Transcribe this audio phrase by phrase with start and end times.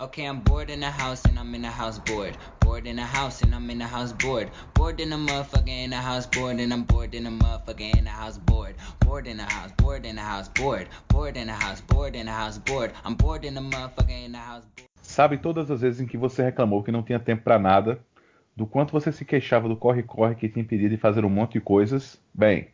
[0.00, 2.34] Okay, I'm bored in the house and I'm in the house bored.
[2.60, 4.50] Bored in the house and I'm in the house bored.
[4.72, 8.04] Bored in the motherfucker in the house bored and I'm bored in the motherfucker in
[8.04, 8.76] the house bored.
[9.00, 10.88] Bored in the house, bored in the house bored.
[11.08, 12.92] Bored in the house, bored in the house bored.
[13.04, 14.88] I'm bored in the motherfucker in the house bored.
[15.02, 18.00] Sabe todas as vezes em que você reclamou que não tinha tempo para nada,
[18.56, 21.60] do quanto você se queixava do corre-corre que te impedia de fazer um monte de
[21.60, 22.18] coisas?
[22.32, 22.68] Bem,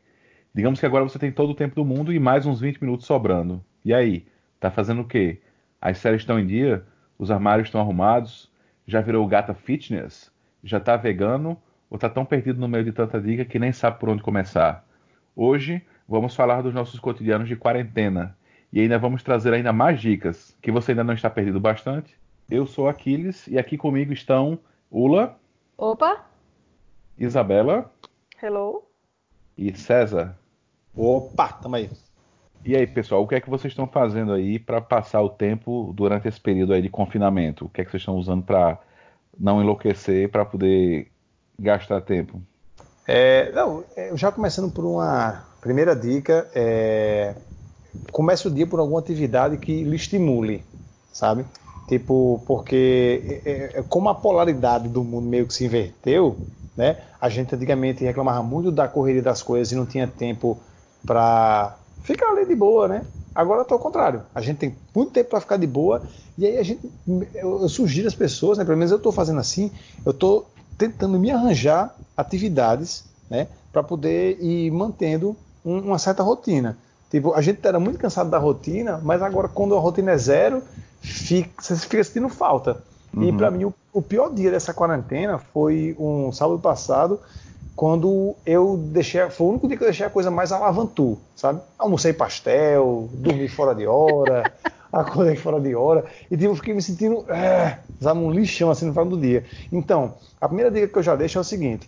[0.55, 3.05] digamos que agora você tem todo o tempo do mundo e mais uns 20 minutos
[3.05, 3.65] sobrando.
[3.85, 4.25] E aí,
[4.61, 5.41] tá fazendo o quê?
[5.81, 6.87] As séries estão em dia?
[7.19, 8.51] Os armários estão arrumados?
[8.87, 10.31] Já virou gata fitness?
[10.63, 11.61] Já tá vegano?
[11.89, 14.85] Ou tá tão perdido no meio de tanta dica que nem sabe por onde começar?
[15.35, 18.37] Hoje vamos falar dos nossos cotidianos de quarentena
[18.73, 22.17] e ainda vamos trazer ainda mais dicas que você ainda não está perdido bastante.
[22.51, 24.59] Eu sou Aquiles e aqui comigo estão
[24.91, 25.39] Ula.
[25.77, 26.27] Opa!
[27.19, 27.91] Isabela.
[28.43, 28.85] Hello.
[29.57, 30.37] E César.
[30.95, 31.91] Opa, tamo aí.
[32.67, 35.93] E aí, pessoal, o que é que vocês estão fazendo aí para passar o tempo
[35.95, 37.67] durante esse período aí de confinamento?
[37.67, 38.77] O que é que vocês estão usando para
[39.39, 41.07] não enlouquecer, para poder
[41.57, 42.43] gastar tempo?
[43.07, 47.37] É, não, é, já começando por uma primeira dica, é,
[48.11, 50.65] comece o dia por alguma atividade que lhe estimule,
[51.13, 51.45] sabe?
[51.87, 56.37] Tipo, porque é, é, como a polaridade do mundo meio que se inverteu,
[56.77, 56.97] né?
[57.21, 60.59] A gente antigamente reclamava muito da correria das coisas e não tinha tempo
[61.07, 61.77] para
[62.07, 63.05] fica ali de boa, né?
[63.35, 64.23] Agora está ao contrário.
[64.35, 66.03] A gente tem muito tempo para ficar de boa
[66.39, 66.89] e aí a gente,
[67.35, 68.65] eu, eu sugiro às pessoas, né?
[68.65, 69.71] Pelo menos eu estou fazendo assim,
[70.05, 70.49] eu estou
[70.79, 73.49] tentando me arranjar atividades, né?
[73.73, 76.79] Para poder ir mantendo um, uma certa rotina.
[77.11, 80.63] Tipo, a gente era muito cansado da rotina, mas agora quando a rotina é zero,
[81.01, 82.83] fica, você fica sentindo falta.
[83.13, 83.25] Uhum.
[83.25, 87.21] E para mim o, o pior dia dessa quarentena foi um sábado passado
[87.77, 91.61] quando eu deixei, foi o único dia que eu deixei a coisa mais alavantu, sabe?
[91.79, 94.51] Almocei pastel, dormi fora de hora,
[94.91, 98.87] acordei fora de hora, e tipo, eu fiquei me sentindo, é, sabe, um lixão assim
[98.87, 99.45] no final do dia.
[99.71, 101.87] Então, a primeira dica que eu já deixo é o seguinte,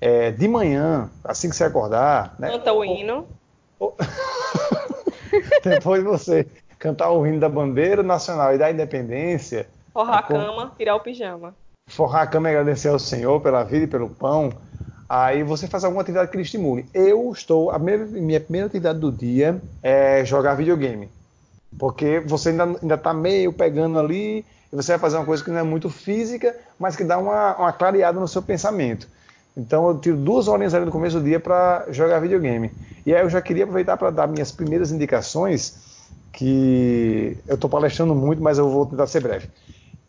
[0.00, 2.34] é, de manhã, assim que você acordar...
[2.36, 3.24] Né, Canta o hino.
[5.62, 6.44] depois você
[6.76, 9.68] cantar o hino da bandeira nacional e da independência...
[9.92, 11.54] Forrar a cama, tirar o pijama.
[11.88, 14.52] Forrar a cama e agradecer ao Senhor pela vida e pelo pão
[15.10, 16.86] Aí você faz alguma atividade que lhe estimule.
[16.94, 17.72] Eu estou.
[17.72, 21.08] A minha, minha primeira atividade do dia é jogar videogame.
[21.76, 25.50] Porque você ainda, ainda tá meio pegando ali, e você vai fazer uma coisa que
[25.50, 29.08] não é muito física, mas que dá uma, uma clareada no seu pensamento.
[29.56, 32.70] Então eu tiro duas horinhas ali no começo do dia para jogar videogame.
[33.04, 35.74] E aí eu já queria aproveitar para dar minhas primeiras indicações,
[36.32, 39.48] que eu estou palestrando muito, mas eu vou tentar ser breve.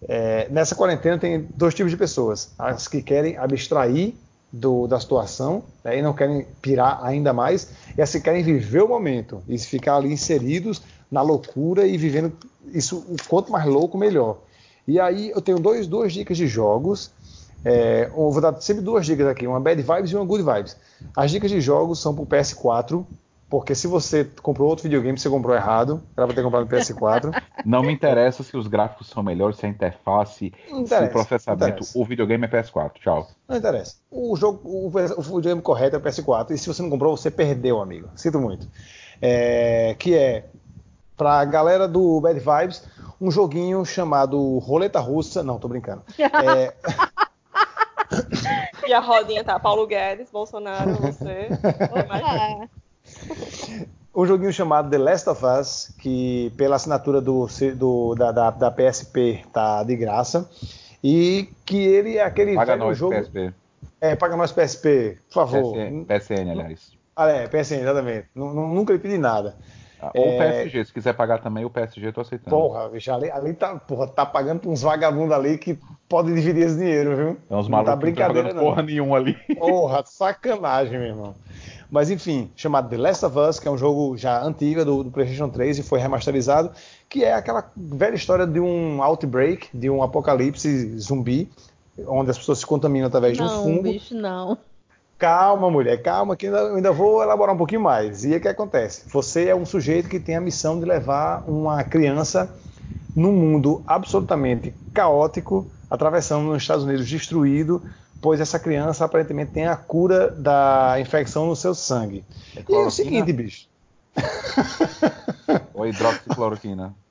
[0.07, 4.13] É, nessa quarentena tem dois tipos de pessoas: as que querem abstrair
[4.51, 8.87] do, da situação né, e não querem pirar ainda mais, e assim querem viver o
[8.87, 12.33] momento e ficar ali inseridos na loucura e vivendo
[12.73, 14.37] isso o quanto mais louco, melhor.
[14.87, 17.11] E aí eu tenho dois, duas dicas de jogos.
[17.63, 20.75] É, vou dar sempre duas dicas aqui, uma bad vibes e uma good vibes.
[21.15, 23.05] As dicas de jogos são para o PS4,
[23.51, 26.01] porque se você comprou outro videogame, você comprou errado.
[26.15, 27.43] Era pra ter comprado no PS4.
[27.65, 31.83] Não me interessa se os gráficos são melhores, se a interface, se o processamento.
[31.93, 32.93] O videogame é PS4.
[33.01, 33.27] Tchau.
[33.49, 33.97] Não interessa.
[34.09, 36.51] O jogo, o, o videogame correto é o PS4.
[36.51, 38.07] E se você não comprou, você perdeu, amigo.
[38.15, 38.65] Sinto muito.
[39.21, 40.45] É, que é
[41.17, 42.87] pra galera do Bad Vibes,
[43.19, 45.43] um joguinho chamado Roleta Russa.
[45.43, 46.03] Não, tô brincando.
[46.17, 46.73] É...
[48.87, 51.49] e a rodinha tá Paulo Guedes, Bolsonaro, você.
[52.05, 52.69] Imagina
[54.13, 58.71] um joguinho chamado The Last of Us, que pela assinatura do, do da, da, da,
[58.71, 60.49] PSP tá de graça.
[61.03, 63.15] E que ele é aquele paga nós, jogo.
[63.15, 63.53] PSP.
[63.99, 65.73] É, paga nós PSP, por favor.
[65.73, 66.91] PSN, PSN aliás.
[67.15, 68.27] Ah, é, PSN, exatamente.
[68.35, 69.55] nunca lhe pedi nada.
[70.01, 70.37] Ah, ou é...
[70.37, 72.49] PSG, se quiser pagar também, o PSG eu tô aceitando.
[72.49, 75.77] Porra, bicho, ali, ali tá, porra, tá pagando pra uns vagabundos ali que
[76.09, 77.37] podem dividir esse dinheiro, viu?
[77.49, 78.55] É uns malucos não tá brincadeira, não.
[78.55, 79.35] Tá porra nenhuma ali.
[79.57, 81.35] Porra, sacanagem, meu irmão.
[81.91, 85.11] Mas enfim, chamado The Last of Us, que é um jogo já antigo do, do,
[85.11, 86.71] PlayStation 3 e foi remasterizado,
[87.09, 91.51] que é aquela velha história de um outbreak, de um apocalipse zumbi,
[92.07, 93.83] onde as pessoas se contaminam através não, de um fungo.
[93.83, 94.57] Bicho, não.
[95.17, 98.23] Calma, mulher, calma, que ainda, ainda vou elaborar um pouquinho mais.
[98.23, 99.03] E o que acontece?
[99.09, 102.49] Você é um sujeito que tem a missão de levar uma criança
[103.13, 107.83] num mundo absolutamente caótico, atravessando nos Estados Unidos destruído,
[108.21, 112.23] pois essa criança aparentemente tem a cura da infecção no seu sangue.
[112.55, 113.67] É e é o seguinte, bicho.
[115.73, 116.95] Ou hidroxicloroquina.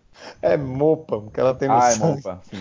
[0.42, 2.02] É mopa que ela tem no ah, sangue.
[2.02, 2.58] Ah, é mopa, sim.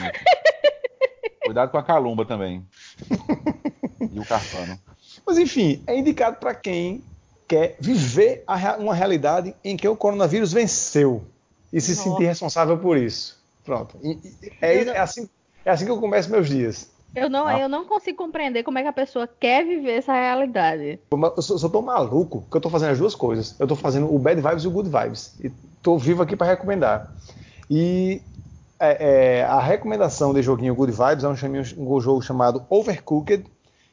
[1.43, 2.65] Cuidado com a calumba também.
[4.13, 4.79] e o carpano.
[5.27, 7.03] Mas enfim, é indicado para quem
[7.49, 8.45] quer viver
[8.79, 11.25] uma realidade em que o coronavírus venceu
[11.71, 12.03] e se Nossa.
[12.09, 13.37] sentir responsável por isso.
[13.65, 13.97] Pronto.
[14.01, 15.29] E- e- é, é assim,
[15.65, 16.89] é assim que eu começo meus dias.
[17.15, 17.59] Eu não, Ah.
[17.59, 20.99] eu não consigo compreender como é que a pessoa quer viver essa realidade.
[21.11, 23.55] Eu só, só tô maluco que eu tô fazendo as duas coisas.
[23.59, 25.35] Eu tô fazendo o Bad Vibes e o Good Vibes.
[25.43, 25.49] E
[25.81, 27.11] tô vivo aqui para recomendar.
[27.69, 28.21] E
[28.79, 33.45] é, é, a recomendação de joguinho Good Vibes é um, um jogo chamado Overcooked,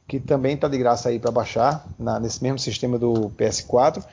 [0.08, 4.05] que também tá de graça aí para baixar na- nesse mesmo sistema do PS4.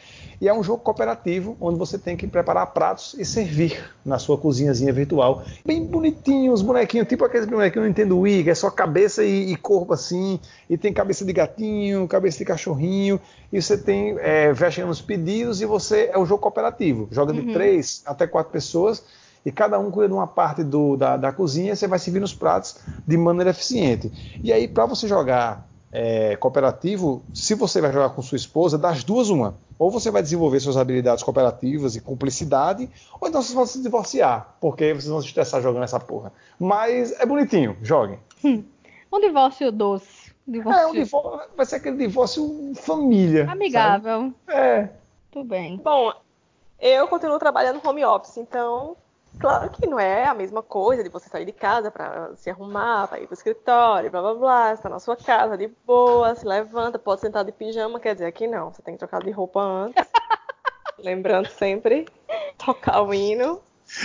[0.42, 4.38] E é um jogo cooperativo onde você tem que preparar pratos e servir na sua
[4.38, 5.44] cozinhazinha virtual.
[5.64, 9.54] Bem bonitinho, os bonequinhos, tipo aqueles bonequinhos do Nintendo Wii, que é só cabeça e,
[9.54, 14.52] e corpo assim, e tem cabeça de gatinho, cabeça de cachorrinho, e você tem, é,
[14.52, 17.08] vai chegando os pedidos e você é um jogo cooperativo.
[17.12, 19.04] Joga de três até quatro pessoas
[19.46, 22.34] e cada um cuida de uma parte do- da, da cozinha, você vai servir os
[22.34, 24.12] pratos de maneira eficiente.
[24.44, 29.04] E aí, para você jogar é, cooperativo, se você vai jogar com sua esposa, das
[29.04, 29.56] duas, uma.
[29.78, 32.90] Ou você vai desenvolver suas habilidades cooperativas e cumplicidade,
[33.22, 36.34] ou então vocês vão se divorciar, porque vocês vão se estressar jogando essa porra.
[36.60, 38.18] Mas é bonitinho, joguem.
[38.44, 40.34] Um divórcio doce.
[40.48, 43.50] Divórcio É, um divórcio, vai ser aquele divórcio família.
[43.52, 44.34] amigável.
[44.48, 44.60] sabe?
[44.60, 44.90] É.
[45.32, 45.78] Tudo bem.
[45.78, 46.12] Bom,
[46.80, 48.98] eu continuo trabalhando home office, então,
[49.40, 53.08] claro que não é a mesma coisa de você sair de casa para se arrumar,
[53.08, 56.98] para ir pro escritório, blá blá blá, está na sua casa de boa, se levanta,
[57.00, 60.06] pode sentar de pijama, quer dizer, aqui não, você tem que trocar de roupa antes.
[61.00, 62.06] Lembrando sempre,
[62.58, 63.62] tocar o hino.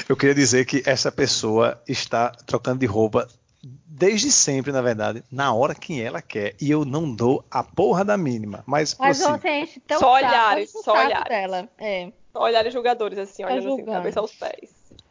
[0.08, 3.28] Eu queria dizer que essa pessoa está trocando de roupa
[3.62, 6.54] desde sempre, na verdade, na hora que ela quer.
[6.60, 8.62] E eu não dou a porra da mínima.
[8.66, 9.38] Mas, Mas prossiga.
[9.40, 11.24] você enche tão Só saco, olhares, o só olhares.
[11.28, 11.68] dela.
[11.78, 12.12] É.
[12.32, 13.92] Só olhares julgadores, assim, Tá olhando assim, julgando.
[13.98, 14.67] cabeça aos pés.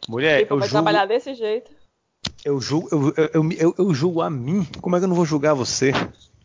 [0.08, 1.72] Mulher, tipo, eu vai julgo, trabalhar desse jeito.
[2.44, 4.66] eu, julgo, eu, eu, eu, eu- julgo a mim.
[4.82, 5.92] Como é que eu não vou julgar você?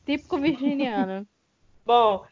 [0.05, 1.27] Típico virginiano.
[1.87, 2.25] Bom,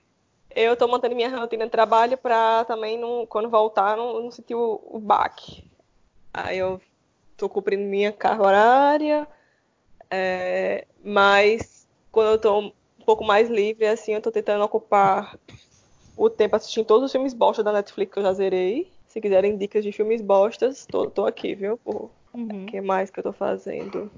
[0.55, 4.55] eu tô mantendo minha rotina de trabalho pra também, não, quando voltar, não, não sentir
[4.55, 5.65] o, o baque.
[6.33, 6.81] Aí eu
[7.37, 9.29] tô cumprindo minha carga horária,
[10.11, 12.73] é, mas quando eu tô um
[13.05, 15.37] pouco mais livre, assim, eu tô tentando ocupar
[16.17, 18.93] o tempo assistindo todos os filmes bosta da Netflix que eu já zerei.
[19.11, 21.81] Se quiserem dicas de filmes bostas, tô, tô aqui, viu?
[21.85, 22.65] O Uhum.
[22.67, 24.09] que mais que eu tô fazendo?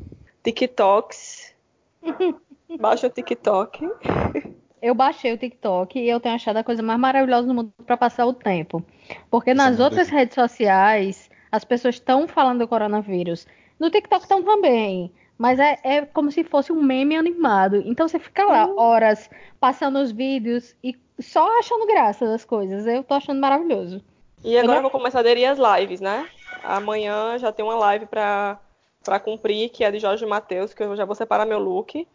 [0.45, 1.55] TikToks.
[2.79, 3.89] Baixa o TikTok.
[4.83, 7.97] Eu baixei o TikTok e eu tenho achado a coisa mais maravilhosa do mundo para
[7.97, 8.85] passar o tempo.
[9.31, 13.47] Porque nas outras redes sociais, as pessoas estão falando do coronavírus.
[13.81, 15.11] No TikTok estão também.
[15.39, 17.77] Mas é, é como se fosse um meme animado.
[17.87, 22.87] Então você fica lá horas passando os vídeos e só achando graça das coisas.
[22.87, 24.05] Eu tô achando maravilhoso.
[24.45, 26.29] E agora não- eu vou começar a aderir às lives, né?
[26.63, 28.59] Amanhã já tem uma live pra,
[29.05, 32.07] pra cumprir, que é de Jorge Matheus, que eu já vou separar meu look.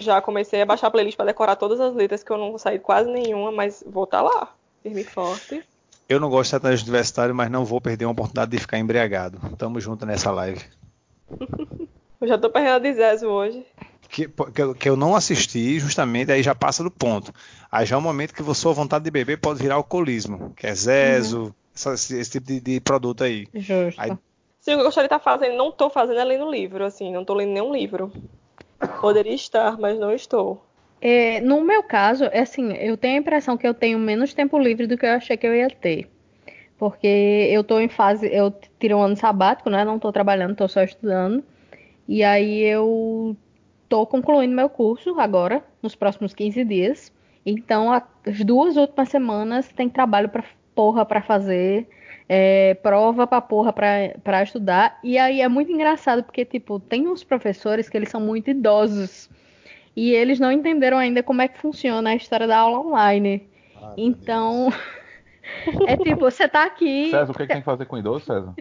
[0.00, 2.58] Já comecei a baixar a playlist pra decorar todas as letras, que eu não vou
[2.58, 4.52] sair quase nenhuma, mas vou estar lá,
[4.82, 5.64] firme e forte.
[6.08, 9.38] Eu não gosto de sertanejo universitário, mas não vou perder uma oportunidade de ficar embriagado.
[9.56, 10.62] Tamo junto nessa live.
[12.20, 13.64] Eu já tô perdendo a de Zezo hoje.
[14.08, 17.32] Que, que, eu- que eu não assisti, justamente, aí já passa do ponto.
[17.70, 20.66] Aí já é um momento que a sua vontade de beber pode virar alcoolismo, que
[20.66, 21.54] é Zezo, essa-
[21.94, 23.46] esse, esse tipo de, de produto aí.
[23.54, 24.00] Justo.
[24.00, 24.12] Aí-
[24.60, 27.34] Se eu gostaria de estar fazendo, não tô fazendo é lendo livro, assim, não tô
[27.34, 28.12] lendo nenhum livro.
[29.00, 30.62] Poderia estar, mas não estou.
[31.00, 34.58] É, no meu caso, é assim, eu tenho a impressão que eu tenho menos tempo
[34.58, 36.08] livre do que eu achei que eu ia ter.
[36.78, 37.06] Porque
[37.50, 39.84] eu tô em fase, eu tirei um ano sabático, né?
[39.84, 41.44] Não tô trabalhando, tô só estudando.
[42.08, 43.36] E aí eu
[43.88, 47.12] tô concluindo meu curso agora, nos próximos 15 dias.
[47.46, 48.04] Então, as
[48.44, 50.44] duas últimas semanas tem trabalho pra
[50.78, 51.88] porra pra fazer,
[52.28, 54.96] é, prova pra porra pra, pra estudar.
[55.02, 59.28] E aí é muito engraçado, porque, tipo, tem uns professores que eles são muito idosos.
[59.96, 63.48] E eles não entenderam ainda como é que funciona a história da aula online.
[63.96, 64.72] Então,
[65.84, 67.10] é tipo, você tá aqui.
[67.10, 68.54] César, o que, é que tem que fazer com idoso, César?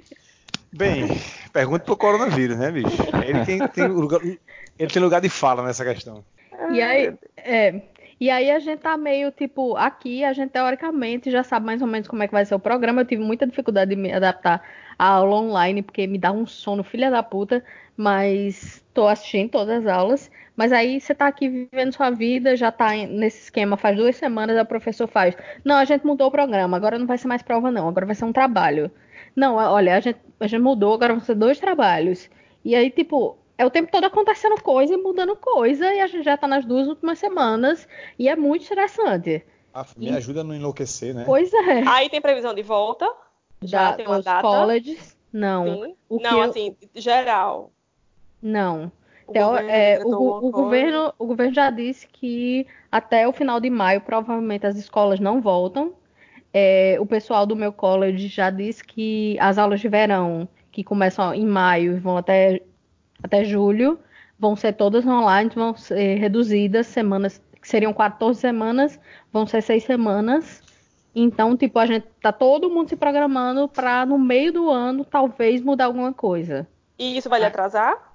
[0.74, 1.06] Bem,
[1.54, 2.98] pergunta pro coronavírus, né, bicho?
[3.24, 6.26] Ele tem, tem lugar, ele tem lugar de fala nessa questão.
[6.72, 7.80] E aí, é,
[8.20, 11.88] e aí a gente tá meio tipo, aqui a gente teoricamente já sabe mais ou
[11.88, 13.02] menos como é que vai ser o programa.
[13.02, 14.64] Eu tive muita dificuldade de me adaptar
[14.98, 17.64] à aula online, porque me dá um sono, filha da puta,
[17.96, 20.32] mas tô assistindo todas as aulas.
[20.56, 24.60] Mas aí você tá aqui vivendo sua vida, já tá nesse esquema faz duas semanas,
[24.60, 25.36] o professor faz.
[25.64, 28.16] Não, a gente mudou o programa, agora não vai ser mais prova, não, agora vai
[28.16, 28.92] ser um trabalho.
[29.36, 32.30] Não, olha, a gente, a gente mudou, agora vão ser dois trabalhos.
[32.66, 36.24] E aí, tipo, é o tempo todo acontecendo coisa e mudando coisa, e a gente
[36.24, 37.88] já tá nas duas últimas semanas,
[38.18, 39.44] e é muito estressante.
[39.98, 41.24] me ajuda a não enlouquecer, né?
[41.26, 41.84] Pois é.
[41.88, 43.12] Aí tem previsão de volta?
[43.64, 44.42] Já Da- tem uma data?
[44.42, 45.66] colleges, não.
[46.10, 47.72] Não, eu- assim, geral.
[48.42, 48.92] Não.
[49.28, 53.60] O Teo- governo é, o, o governo, o governo já disse que até o final
[53.60, 55.94] de maio provavelmente as escolas não voltam.
[56.54, 61.34] É, o pessoal do meu college já disse que as aulas de verão, que começam
[61.34, 62.62] em maio e vão até,
[63.22, 64.00] até julho,
[64.40, 69.00] vão ser todas online, vão ser reduzidas semanas, que seriam 14 semanas,
[69.32, 70.64] vão ser seis semanas.
[71.16, 75.62] Então, tipo, a gente tá todo mundo se programando para no meio do ano talvez
[75.62, 76.68] mudar alguma coisa.
[76.98, 78.14] E isso vai lhe atrasar?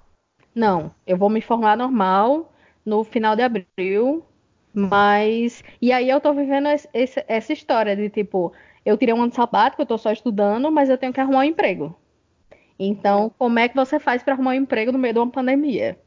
[0.55, 2.53] Não, eu vou me formar normal
[2.85, 4.23] no final de abril,
[4.73, 8.53] mas e aí eu tô vivendo esse, essa história de tipo,
[8.85, 11.43] eu tirei um ano sabático, eu tô só estudando, mas eu tenho que arrumar um
[11.43, 11.95] emprego.
[12.87, 15.97] Então, como é que você faz para arrumar um emprego no meio de uma pandemia?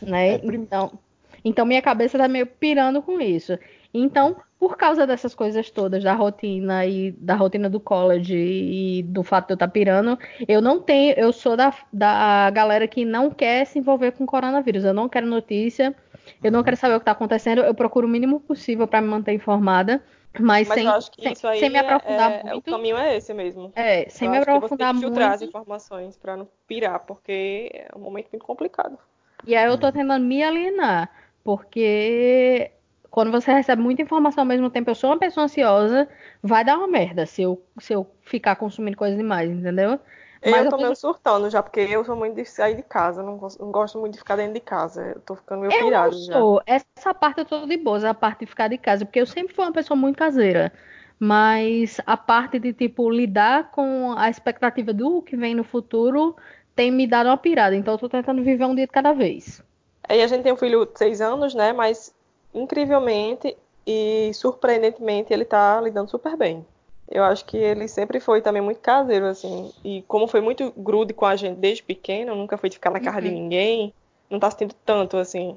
[0.00, 0.34] Né?
[0.34, 0.98] É, então,
[1.44, 3.58] então minha cabeça tá meio pirando com isso.
[3.94, 9.22] Então, por causa dessas coisas todas, da rotina e da rotina do college e do
[9.22, 13.04] fato de eu estar tá pirando, eu não tenho, eu sou da, da galera que
[13.04, 14.84] não quer se envolver com coronavírus.
[14.84, 15.94] Eu não quero notícia,
[16.42, 19.08] eu não quero saber o que está acontecendo, eu procuro o mínimo possível para me
[19.08, 20.02] manter informada.
[20.38, 22.68] Mas, mas sem, eu acho que sem, isso aí sem me aprofundar é, muito.
[22.68, 23.72] O caminho é esse mesmo.
[23.74, 25.06] É, sem eu me aprofundar muito.
[25.06, 28.98] filtrar as informações para não pirar, porque é um momento muito complicado.
[29.46, 31.10] E aí eu tô tentando me alienar,
[31.44, 32.70] porque
[33.10, 36.08] quando você recebe muita informação ao mesmo tempo, eu sou uma pessoa ansiosa,
[36.42, 40.00] vai dar uma merda se eu, se eu ficar consumindo coisas demais, entendeu?
[40.44, 43.38] Mas eu tô meio surtando já, porque eu sou muito de sair de casa, não,
[43.60, 45.12] não gosto muito de ficar dentro de casa.
[45.14, 46.32] Eu tô ficando meio pirado já.
[46.32, 46.62] Sou.
[46.66, 49.54] Essa parte eu tô de boa, a parte de ficar de casa, porque eu sempre
[49.54, 50.72] fui uma pessoa muito caseira.
[51.18, 56.34] Mas a parte de, tipo, lidar com a expectativa do que vem no futuro
[56.74, 57.76] tem me dado uma pirada.
[57.76, 59.62] Então eu tô tentando viver um dia de cada vez.
[60.08, 61.72] Aí a gente tem um filho de seis anos, né?
[61.72, 62.12] Mas
[62.52, 63.56] incrivelmente
[63.86, 66.66] e surpreendentemente ele tá lidando super bem.
[67.12, 69.70] Eu acho que ele sempre foi também muito caseiro, assim.
[69.84, 73.00] E como foi muito grude com a gente desde pequeno, nunca foi de ficar na
[73.00, 73.24] casa uhum.
[73.24, 73.94] de ninguém,
[74.30, 75.56] não tá sentindo tanto, assim.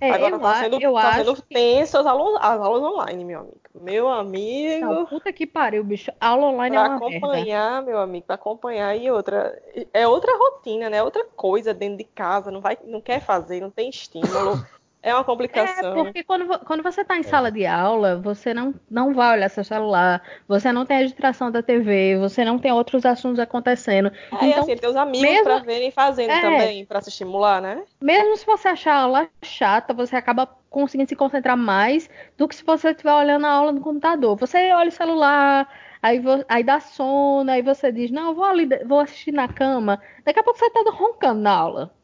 [0.00, 1.42] É, Agora eu, tá sendo, eu tá acho sendo que...
[1.42, 3.58] tenso as aulas, as aulas online, meu amigo.
[3.80, 4.86] Meu amigo.
[4.86, 6.12] Não, puta que pariu, bicho.
[6.20, 7.90] Aula online pra é uma acompanhar, merda.
[7.90, 8.96] meu amigo, pra acompanhar.
[8.96, 9.60] E outra,
[9.92, 11.02] é outra rotina, né?
[11.02, 14.64] Outra coisa dentro de casa, não vai, não quer fazer, não tem estímulo.
[15.02, 15.92] É uma complicação.
[15.92, 19.48] É, porque quando, quando você está em sala de aula, você não, não vai olhar
[19.48, 24.08] seu celular, você não tem a distração da TV, você não tem outros assuntos acontecendo.
[24.40, 27.62] É, então, assim, tem os amigos mesmo, para verem fazendo é, também, para se estimular,
[27.62, 27.82] né?
[28.00, 32.56] Mesmo se você achar a aula chata, você acaba conseguindo se concentrar mais do que
[32.56, 34.36] se você estiver olhando a aula no computador.
[34.36, 35.68] Você olha o celular,
[36.02, 40.00] aí, aí dá sono, aí você diz, não, vou ali, vou assistir na cama.
[40.24, 41.97] Daqui a pouco você está roncando na aula.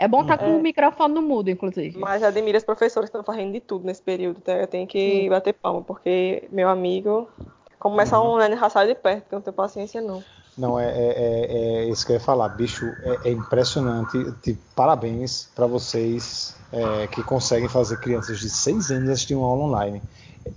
[0.00, 0.56] É bom estar tá com é.
[0.56, 1.98] o microfone no mudo, inclusive.
[1.98, 4.52] Mas admiro as professoras que estão fazendo de tudo nesse período, tá?
[4.52, 5.28] Eu tenho que Sim.
[5.28, 7.28] bater palma, porque meu amigo
[7.78, 8.36] começa uhum.
[8.36, 10.24] um né, raçar de perto, porque eu não tenho paciência, não.
[10.56, 14.16] Não, é, é, é, é isso que eu ia falar, bicho, é, é impressionante.
[14.40, 19.64] Tipo, parabéns para vocês é, que conseguem fazer crianças de 6 anos assistir uma aula
[19.64, 20.00] online.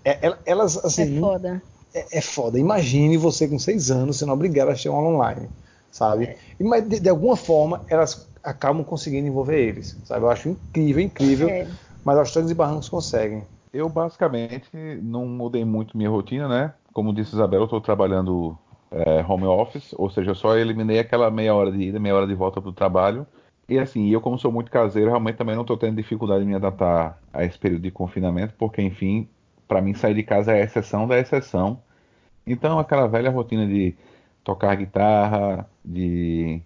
[0.05, 1.17] É, elas, assim.
[1.17, 1.61] É foda.
[1.93, 2.57] É, foda.
[2.57, 5.49] Imagine você com 6 anos sendo obrigado a assistir uma aula online,
[5.91, 6.37] sabe?
[6.57, 9.97] Mas de, de alguma forma, elas acabam conseguindo envolver eles.
[10.03, 10.25] Sabe?
[10.25, 11.67] Eu acho incrível, incrível, é.
[12.03, 13.43] mas aos trancos e barrancos conseguem.
[13.73, 14.69] Eu basicamente
[15.01, 16.73] não mudei muito minha rotina, né?
[16.93, 18.55] Como disse Isabel, eu estou trabalhando
[18.91, 22.27] é, home office, ou seja, eu só eliminei aquela meia hora de ida, meia hora
[22.27, 23.25] de volta para o trabalho.
[23.67, 26.55] E assim, eu como sou muito caseiro, realmente também não estou tendo dificuldade em me
[26.55, 29.27] adaptar a esse período de confinamento, porque enfim,
[29.67, 31.81] para mim sair de casa é a exceção da exceção.
[32.45, 33.95] Então aquela velha rotina de
[34.43, 36.61] tocar guitarra, de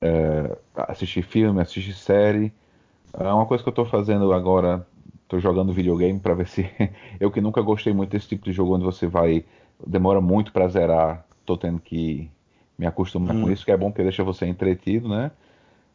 [0.00, 2.52] é, assistir filme, assistir série.
[3.12, 4.86] É uma coisa que eu estou fazendo agora,
[5.22, 6.68] estou jogando videogame para ver se.
[7.18, 9.44] eu que nunca gostei muito desse tipo de jogo onde você vai.
[9.86, 12.30] demora muito para zerar, estou tendo que
[12.78, 13.42] me acostumar hum.
[13.42, 15.30] com isso, que é bom porque deixa você entretido, né?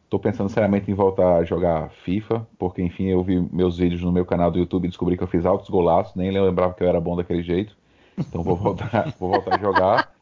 [0.04, 4.12] Estou pensando seriamente em voltar a jogar FIFA, porque enfim, eu vi meus vídeos no
[4.12, 6.88] meu canal do YouTube e descobri que eu fiz altos golaços, nem lembrava que eu
[6.88, 7.76] era bom daquele jeito.
[8.16, 10.12] Então vou voltar, vou voltar a jogar.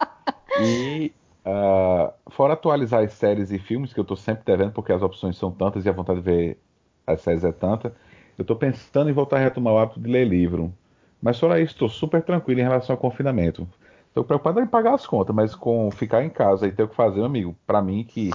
[0.63, 1.13] E
[1.45, 5.37] Uh, fora atualizar as séries e filmes, que eu estou sempre devendo, porque as opções
[5.37, 6.59] são tantas e a vontade de ver
[7.07, 7.95] as séries é tanta,
[8.39, 10.73] eu estou pensando em voltar a retomar o hábito de ler livro.
[11.21, 13.69] Mas fora isso, estou super tranquilo em relação ao confinamento.
[14.09, 16.95] Estou preocupado em pagar as contas, mas com ficar em casa e ter o que
[16.95, 18.31] fazer, amigo, para mim que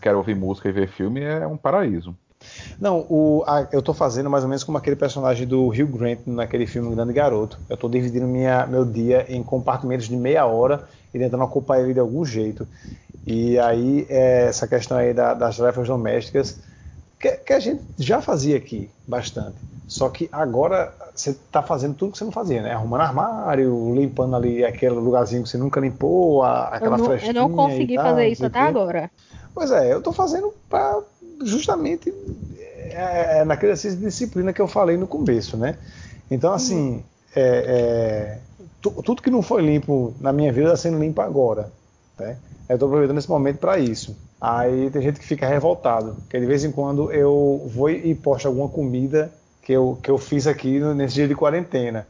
[0.00, 2.16] quero ouvir música e ver filme é um paraíso.
[2.80, 6.20] Não, o, a, eu estou fazendo mais ou menos como aquele personagem do Hugh Grant
[6.26, 7.58] naquele filme Grande Garoto.
[7.68, 10.84] Eu estou dividindo minha, meu dia em compartimentos de meia hora
[11.16, 12.68] e tentando ocupar ele de algum jeito.
[13.26, 16.58] E aí, é, essa questão aí da, das tarefas domésticas,
[17.18, 19.56] que, que, a gente já fazia aqui bastante.
[19.88, 22.72] Só que agora você está fazendo tudo que você não fazia, né?
[22.72, 27.32] Arrumando armário, limpando ali aquele lugarzinho que você nunca limpou, a, aquela eu não, Eu
[27.34, 29.10] não consegui tal, fazer isso até agora.
[29.54, 31.00] Pois é, eu estou fazendo para
[31.42, 32.12] justamente
[32.90, 35.76] é, é, naquele exercício de disciplina que eu falei no começo, né?
[36.30, 37.02] Então, assim, uhum.
[37.34, 38.38] é,
[38.80, 41.72] tudo que não foi limpo na minha vida está sendo limpo agora.
[42.18, 42.38] Né?
[42.68, 44.16] Eu estou aproveitando esse momento para isso.
[44.40, 48.46] Aí tem gente que fica revoltado, porque de vez em quando eu vou e posto
[48.46, 52.06] alguma comida que eu, que eu fiz aqui nesse dia de quarentena.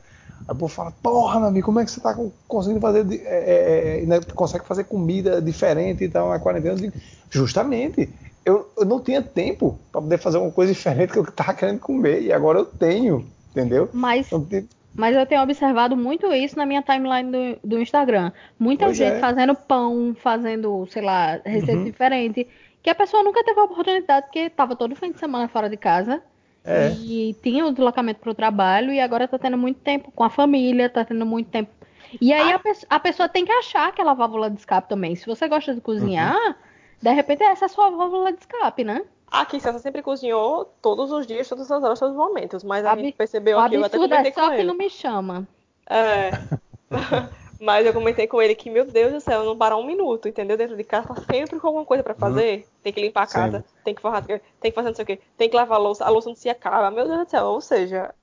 [0.49, 2.15] Aí o povo fala, porra, meu amigo, como é que você tá
[2.47, 6.75] conseguindo fazer, é, é, é, né, consegue fazer comida diferente e tal na quarentena?
[6.75, 6.95] Eu digo,
[7.31, 8.13] justamente,
[8.45, 11.81] eu, eu não tinha tempo para poder fazer uma coisa diferente que eu tava querendo
[11.81, 13.89] comer, e agora eu tenho, entendeu?
[13.93, 18.33] Mas, Então, tem- mas eu tenho observado muito isso na minha timeline do, do Instagram.
[18.59, 19.21] Muita Pois gente é.
[19.21, 21.85] fazendo pão, fazendo, sei lá, receita Uhum.
[21.85, 22.47] diferente.
[22.83, 25.77] Que a pessoa nunca teve a oportunidade, porque tava todo fim de semana fora de
[25.77, 26.23] casa.
[26.65, 26.91] É.
[27.01, 30.31] E tinha o deslocamento para o trabalho e agora tá tendo muito tempo com a
[30.31, 31.71] família, tá tendo muito tempo.
[32.21, 35.15] E aí a, pe- a pessoa tem que achar aquela válvula de escape também.
[35.17, 36.55] Se você gosta de cozinhar, Uhum.
[37.03, 39.03] de repente essa é a sua válvula de escape, né?
[39.31, 42.63] Aqui, César sempre cozinhou todos os dias, todas as horas, todos os momentos.
[42.65, 44.61] Mas a Ab- gente percebeu o aqui, eu até absurdo comentei é só com que
[44.61, 44.69] ele.
[44.69, 45.47] não me chama.
[45.89, 46.31] É.
[47.59, 50.59] Mas eu comentei com ele que, meu Deus do céu, não parar um minuto, entendeu?
[50.59, 52.69] Dentro de casa tá sempre com alguma coisa pra fazer.
[52.83, 53.71] Tem que limpar a casa, Sempre.
[53.83, 56.05] tem que forrar, tem que fazer não sei o quê, tem que lavar a louça,
[56.05, 56.91] a louça não se acaba.
[56.91, 58.15] Meu Deus do céu, ou seja,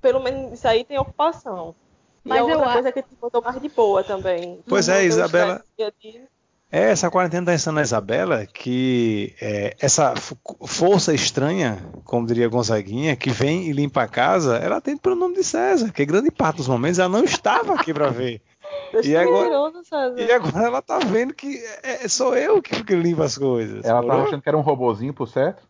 [0.00, 1.74] pelo menos isso aí tem ocupação.
[2.22, 4.60] Mas e a outra eu a- coisa é que eu tô mais de boa também.
[4.68, 5.54] Pois é, Isabela.
[5.54, 6.28] estresse dia a dia.
[6.72, 10.14] É, essa quarentena está ensinando a Isabela que é, essa
[10.66, 15.34] força estranha, como diria Gonzaguinha, que vem e limpa a casa, ela tem pelo nome
[15.34, 18.40] de César, que grande parte dos momentos ela não estava aqui para ver.
[19.02, 19.72] E eu agora-.
[20.16, 23.84] E agora ela tá vendo que é, é- sou eu que, que limpo as coisas.
[23.84, 24.26] Ela tava morou?
[24.28, 25.64] achando que era um robozinho, por certo?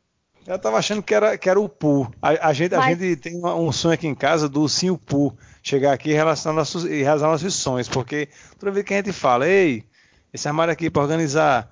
[0.47, 2.11] Ela tava achando que era, que era o Pu.
[2.21, 4.90] A, a gente, a Mas- gente tem uma- um sonho aqui em casa do Sim
[4.90, 5.35] o Pu.
[5.62, 7.88] Chegar aqui e relacionar nossos, e realizar nossos sonhos.
[7.88, 8.28] Porque
[8.59, 9.83] toda vez que a gente fala, ei,
[10.32, 11.70] esse armário aqui para organizar.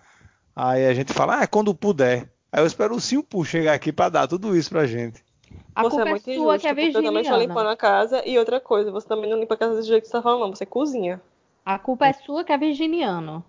[0.54, 2.30] Aí a gente fala, ah, quando puder.
[2.50, 5.22] Aí eu espero o Sim o Pu chegar aqui para dar tudo isso pra gente.
[5.74, 7.72] A você culpa é é, muito sua que é porque eu também estou limpando virginiana.
[7.72, 8.22] a casa.
[8.26, 10.40] E outra coisa, você também não limpa a casa desse jeito que você tá falando,
[10.40, 10.54] não.
[10.54, 11.20] Você cozinha.
[11.64, 13.44] A culpa é sua que é virginiano.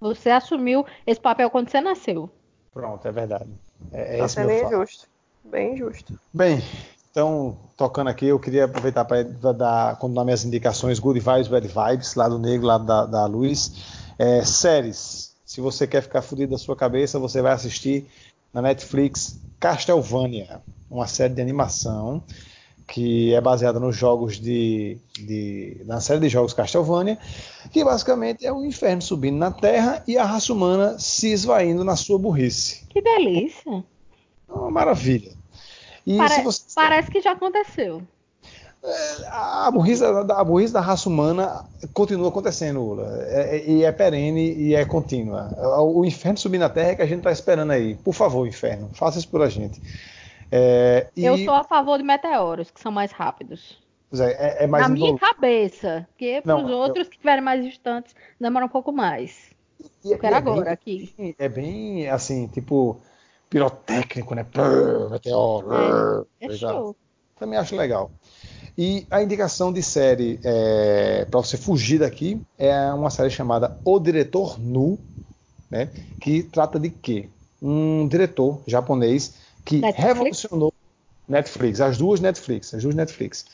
[0.00, 2.30] Você assumiu esse papel quando você nasceu.
[2.72, 3.50] Pronto, é verdade.
[3.92, 4.74] É, é tá sendo fato.
[4.74, 5.08] injusto.
[5.44, 6.18] Bem injusto.
[6.32, 6.62] Bem,
[7.10, 12.14] então, tocando aqui, eu queria aproveitar para dar, continuar minhas indicações Good Vibes, Bad Vibes,
[12.14, 14.05] lá do Negro, lá da, da Luz.
[14.18, 15.34] É, séries.
[15.44, 18.06] Se você quer ficar fudido da sua cabeça, você vai assistir
[18.52, 22.22] na Netflix Castlevania, uma série de animação
[22.88, 27.18] que é baseada nos jogos de, de na série de jogos Castlevania,
[27.72, 31.96] que basicamente é o inferno subindo na Terra e a raça humana se esvaindo na
[31.96, 32.86] sua burrice.
[32.88, 33.84] Que delícia.
[34.48, 35.32] Uma maravilha.
[36.16, 38.02] Pare- você Parece que já aconteceu.
[39.30, 43.24] A burrice, da- a burrice da raça humana continua acontecendo, Ula.
[43.28, 45.50] É- é- e é perene e é contínua.
[45.80, 47.94] O inferno subir na Terra é que a gente está esperando aí.
[47.96, 49.80] Por favor, inferno, faça isso por a gente.
[50.52, 53.78] É, e, Eu sou a favor de meteoros, que são mais rápidos.
[54.18, 54.24] é,
[54.60, 56.06] é- é mais Na minha cabeça.
[56.12, 59.50] Porque para os eu- outros que estiverem mais distantes, demora um pouco mais.
[60.04, 61.34] E é- Eu quero é agora bem- aqui.
[61.38, 62.98] É bem assim, tipo,
[63.50, 64.44] pirotécnico, né?
[64.44, 66.26] Prrr, meteoro.
[66.40, 66.74] É Exato.
[66.74, 66.96] show.
[67.38, 68.10] Também acho legal.
[68.78, 70.38] E a indicação de série
[71.30, 74.98] para você fugir daqui é uma série chamada O Diretor Nu,
[75.70, 75.88] né?
[76.20, 77.28] Que trata de quê?
[77.60, 79.34] Um diretor japonês
[79.64, 80.06] que Netflix?
[80.06, 80.72] revolucionou
[81.26, 83.46] Netflix, as duas Netflix, as duas Netflix.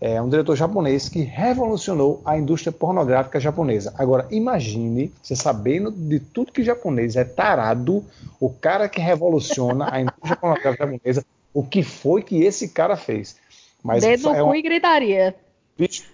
[0.00, 3.92] É um diretor japonês que revolucionou a indústria pornográfica japonesa.
[3.98, 8.02] Agora, imagine, você sabendo de tudo que japonês é tarado,
[8.40, 13.36] o cara que revoluciona a indústria pornográfica japonesa, o que foi que esse cara fez?
[13.82, 15.34] Mas Dedo no é cu uma- e gritaria.
[15.78, 16.04] Bicho,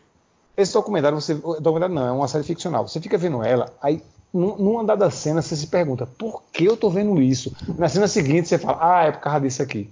[0.57, 2.87] esse documentário, você, documentário não, é uma série ficcional.
[2.87, 4.03] Você fica vendo ela, aí
[4.33, 7.55] num- numa dada cena você se pergunta, por que eu tô vendo isso?
[7.77, 9.91] Na cena seguinte você fala, ah, é por causa disso aqui.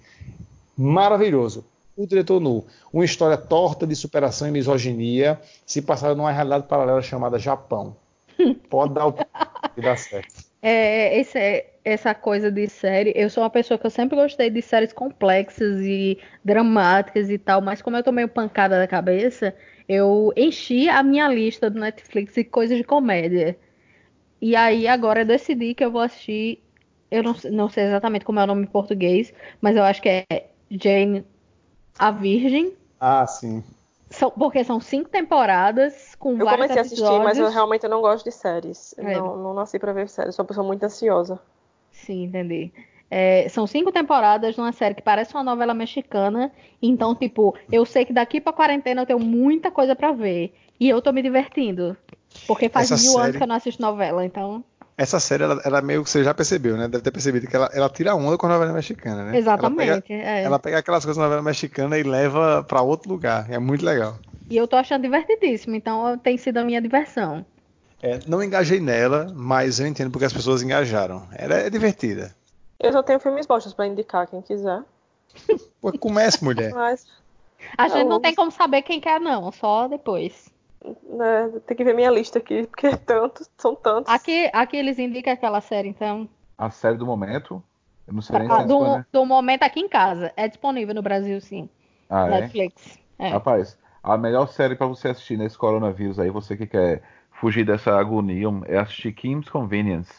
[0.77, 1.65] Maravilhoso.
[1.97, 7.01] O diretor nu, uma história torta de superação e misoginia, se passada numa realidade paralela
[7.03, 7.97] chamada Japão.
[8.69, 9.15] Pode dar o
[9.77, 10.44] e dar certo.
[10.67, 14.49] É, esse é- essa coisa de série, eu sou uma pessoa que eu sempre gostei
[14.49, 19.55] de séries complexas e dramáticas e tal, mas como eu tô meio pancada da cabeça,
[19.87, 23.59] eu enchi a minha lista do Netflix de coisas de comédia.
[24.41, 26.63] E aí agora eu decidi que eu vou assistir,
[27.11, 30.09] eu não, não sei exatamente como é o nome em português, mas eu acho que
[30.09, 30.27] é
[30.71, 31.25] Jane
[31.99, 32.73] a Virgem.
[33.01, 33.63] Ah, sim.
[34.15, 37.25] São- porque são cinco temporadas com Eu comecei a assistir, episódios.
[37.25, 38.95] mas eu realmente não gosto de séries.
[38.99, 39.17] É.
[39.17, 40.35] Não, não nasci pra ver séries.
[40.35, 41.39] Sou uma pessoa muito ansiosa.
[41.91, 42.73] Sim, entendi.
[43.11, 46.51] É, são cinco temporadas de uma série que parece uma novela mexicana.
[46.83, 50.55] Então, tipo, eu sei que daqui pra quarentena eu tenho muita coisa pra ver.
[50.81, 51.97] E eu tô me divertindo.
[52.49, 54.65] Porque faz Essa mil anos série- que eu não assisto novela, então.
[54.97, 56.87] Essa série, ela, ela meio que você já percebeu, né?
[56.87, 59.39] Deve ter percebido que ela, ela tira onda com a novela mexicana, né?
[59.41, 60.13] Ela pega, Exatamente.
[60.13, 60.43] é.
[60.45, 63.51] ela pega aquelas coisas da novela mexicana e leva pra outro lugar.
[63.51, 64.17] É muito legal.
[64.49, 67.45] E eu tô achando divertidíssimo, então tem sido a minha diversão.
[68.01, 71.27] É, não engajei nela, mas eu entendo porque as pessoas engajaram.
[71.35, 72.33] Ela é divertida.
[72.79, 74.83] Eu só tenho filmes bostos pra indicar, quem quiser.
[75.81, 76.71] Pô, comece, mulher.
[76.75, 77.07] Mas,
[77.79, 78.21] A gente não Não.
[78.21, 80.53] tem como saber quem quer, não, só depois.
[80.85, 84.13] Né, tem que ver minha lista aqui, porque é tantos, são tantos.
[84.13, 86.29] Aqui, aqui eles indicam aquela série, então.
[86.57, 87.63] A série do momento.
[88.07, 90.33] Eu não sei nem se Ah, é do, do momento aqui em casa.
[90.37, 91.69] É disponível no Brasil, sim.
[92.09, 92.41] Ah, é?
[92.41, 92.99] Netflix.
[93.19, 93.31] É.
[93.31, 97.99] Rapaz, a melhor série pra você assistir nesse coronavírus aí, você que quer fugir dessa
[97.99, 100.13] agonia, é assistir Kim's Convenience,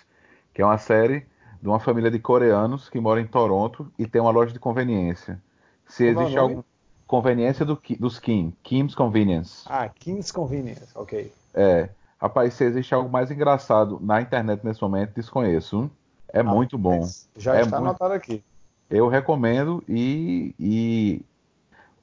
[0.54, 1.26] que é uma série
[1.62, 5.42] de uma família de coreanos que mora em Toronto e tem uma loja de conveniência.
[5.88, 6.40] Se Como é existe nome?
[6.40, 6.64] algum
[7.08, 9.64] conveniência do, dos Kim, Kim's Convenience.
[9.68, 11.32] Ah, King's Convenience, ok.
[11.54, 11.90] É,
[12.20, 15.90] rapaz, se existe algo mais engraçado na internet nesse momento, desconheço.
[16.30, 17.08] É muito bom.
[17.38, 18.44] Já É está muito- anotado aqui.
[18.90, 21.22] Eu recomendo e, e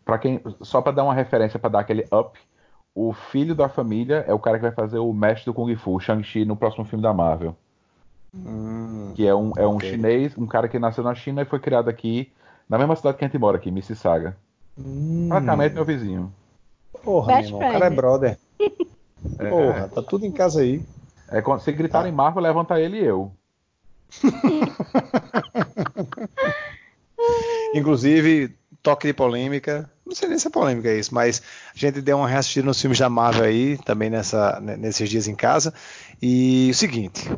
[0.05, 2.39] para quem só para dar uma referência para dar aquele up,
[2.95, 5.99] o filho da família é o cara que vai fazer o mestre do Kung Fu,
[6.01, 7.55] Shang-Chi, no próximo filme da Marvel,
[8.35, 9.91] Hum, que é um, é um Ok.
[9.91, 12.33] chinês, um cara que nasceu na China e foi criado aqui
[12.69, 14.37] na mesma cidade que a gente mora aqui, Mississauga.
[14.79, 15.27] Hum.
[15.29, 16.33] Praticamente meu vizinho.
[17.05, 18.39] Porra, meu Best irmão, o cara é brother.
[19.39, 20.83] É, Porra, tá tudo em casa aí.
[21.29, 22.09] é quando se gritar Tá.
[22.09, 23.33] em Marvel, levanta ele e eu.
[27.75, 29.91] Inclusive, toque de polêmica.
[30.05, 31.41] Não sei nem se é polêmica isso, mas
[31.75, 35.35] a gente deu uma reassistida nos filmes da Marvel aí, também nessa, nesses dias em
[35.35, 35.73] casa.
[36.21, 37.31] E o seguinte.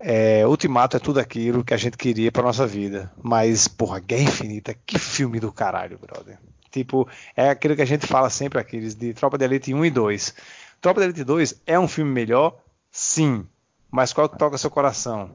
[0.00, 3.12] é, Ultimato é tudo aquilo que a gente queria pra nossa vida.
[3.22, 6.38] Mas, porra, Guerra Infinita, que filme do caralho, brother.
[6.76, 9.90] Tipo, é aquilo que a gente fala sempre, aqueles de Tropa de Elite 1 e
[9.90, 10.34] 2.
[10.78, 12.58] Tropa de Elite 2 é um filme melhor?
[12.90, 13.46] Sim.
[13.90, 15.30] Mas qual que toca seu coração?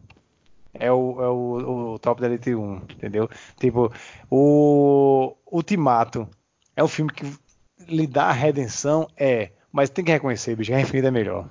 [0.72, 3.28] É o, é o, o Tropa de Elite 1, entendeu?
[3.60, 3.92] Tipo,
[4.30, 6.30] o Ultimato
[6.76, 7.26] é um filme que
[7.88, 9.50] lhe dá a redenção, é.
[9.72, 11.50] Mas tem que reconhecer, bicho, Guerra Infinita é melhor.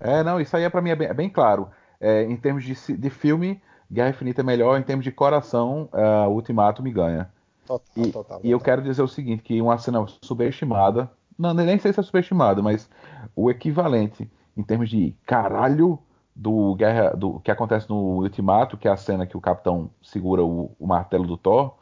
[0.00, 1.70] É, não, isso aí é pra mim é bem, é bem claro.
[2.00, 6.26] É, em termos de, de filme, Guerra Infinita é melhor, em termos de coração, é,
[6.26, 7.30] Ultimato me ganha.
[7.70, 8.40] Total, E, total.
[8.42, 12.02] e eu quero dizer o seguinte, que uma cena subestimada, não, nem sei se é
[12.02, 12.90] subestimada, mas
[13.36, 15.98] o equivalente em termos de caralho
[16.34, 20.42] do guerra do que acontece no Ultimato, que é a cena que o Capitão segura
[20.42, 21.74] o, o martelo do Thor,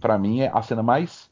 [0.00, 1.30] pra mim é a cena mais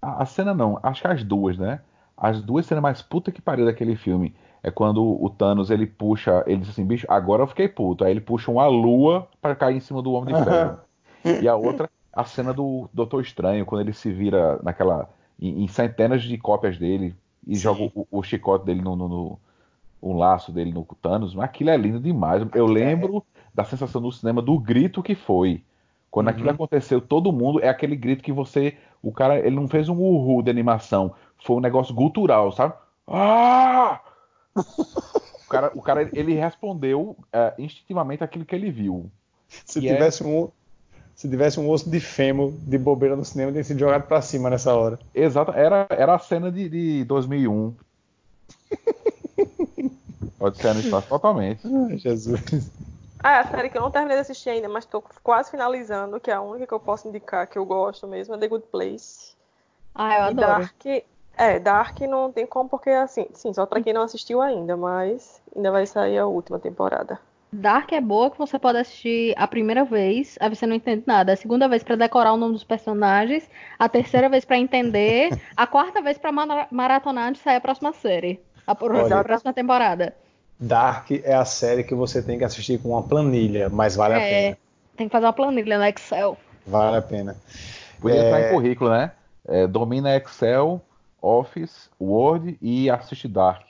[0.00, 1.80] a, a cena não, acho que as duas, né?
[2.16, 6.44] As duas cenas mais puta que pariu daquele filme é quando o Thanos ele puxa,
[6.46, 8.04] ele diz assim, bicho, agora eu fiquei puto.
[8.04, 10.78] Aí ele puxa uma lua pra cair em cima do Homem de Ferro.
[11.42, 15.08] E a outra, a cena do Doutor Estranho, quando ele se vira naquela.
[15.40, 17.14] em, em centenas de cópias dele
[17.46, 17.62] e Sim.
[17.62, 19.38] joga o, o chicote dele no, no, no-
[20.02, 21.34] o laço dele no Thanos.
[21.34, 22.46] Mas aquilo é lindo demais.
[22.54, 25.62] Eu é- lembro da sensação do cinema do grito que foi.
[26.10, 26.32] Quando Uhum.
[26.32, 27.60] aquilo aconteceu, todo mundo.
[27.62, 28.76] É aquele grito que você.
[29.02, 31.14] O cara, ele não fez um uhul de animação.
[31.44, 32.74] Foi um negócio gutural, sabe?
[33.06, 34.00] Ah!
[34.56, 39.10] O cara, o cara ele respondeu é, instintivamente aquilo que ele viu.
[39.48, 40.48] Se E é- tivesse um.
[41.20, 44.48] Se tivesse um osso de fêmur de bobeira no cinema, teria sido jogado pra cima
[44.48, 44.98] nessa hora.
[45.14, 47.76] Exato, era, era a cena de, de 2001.
[50.38, 51.60] Pode ser no espaço totalmente.
[51.62, 52.72] Ai, Jesus.
[53.22, 56.18] Ah, é a série que eu não terminei de assistir ainda, mas tô quase finalizando,
[56.18, 58.68] que é a única que eu posso indicar que eu gosto mesmo, é The Good
[58.68, 59.36] Place.
[59.94, 60.62] Ah, eu E adoro.
[60.62, 60.86] Dark,
[61.36, 65.42] é, Dark não tem como, porque assim, sim, só pra quem não assistiu ainda, mas
[65.54, 67.20] ainda vai sair a última temporada.
[67.52, 71.32] Dark é boa que você pode assistir a primeira vez, aí você não entende nada.
[71.32, 75.66] A segunda vez pra decorar o nome dos personagens, a terceira vez pra entender, a
[75.66, 78.40] quarta vez pra mara- maratonar antes de sair a próxima série.
[78.66, 79.18] A, Olha.
[79.18, 80.14] a próxima temporada.
[80.60, 84.20] Dark é a série que você tem que assistir com uma planilha, mas vale a
[84.20, 84.58] É, pena.
[84.96, 86.36] tem que fazer uma planilha no Excel.
[86.66, 87.36] Vale a pena.
[88.00, 88.26] Podia É.
[88.26, 89.10] entrar em currículo, né?
[89.48, 90.80] É, domina Excel,
[91.20, 93.62] Office, Word e assiste Dark.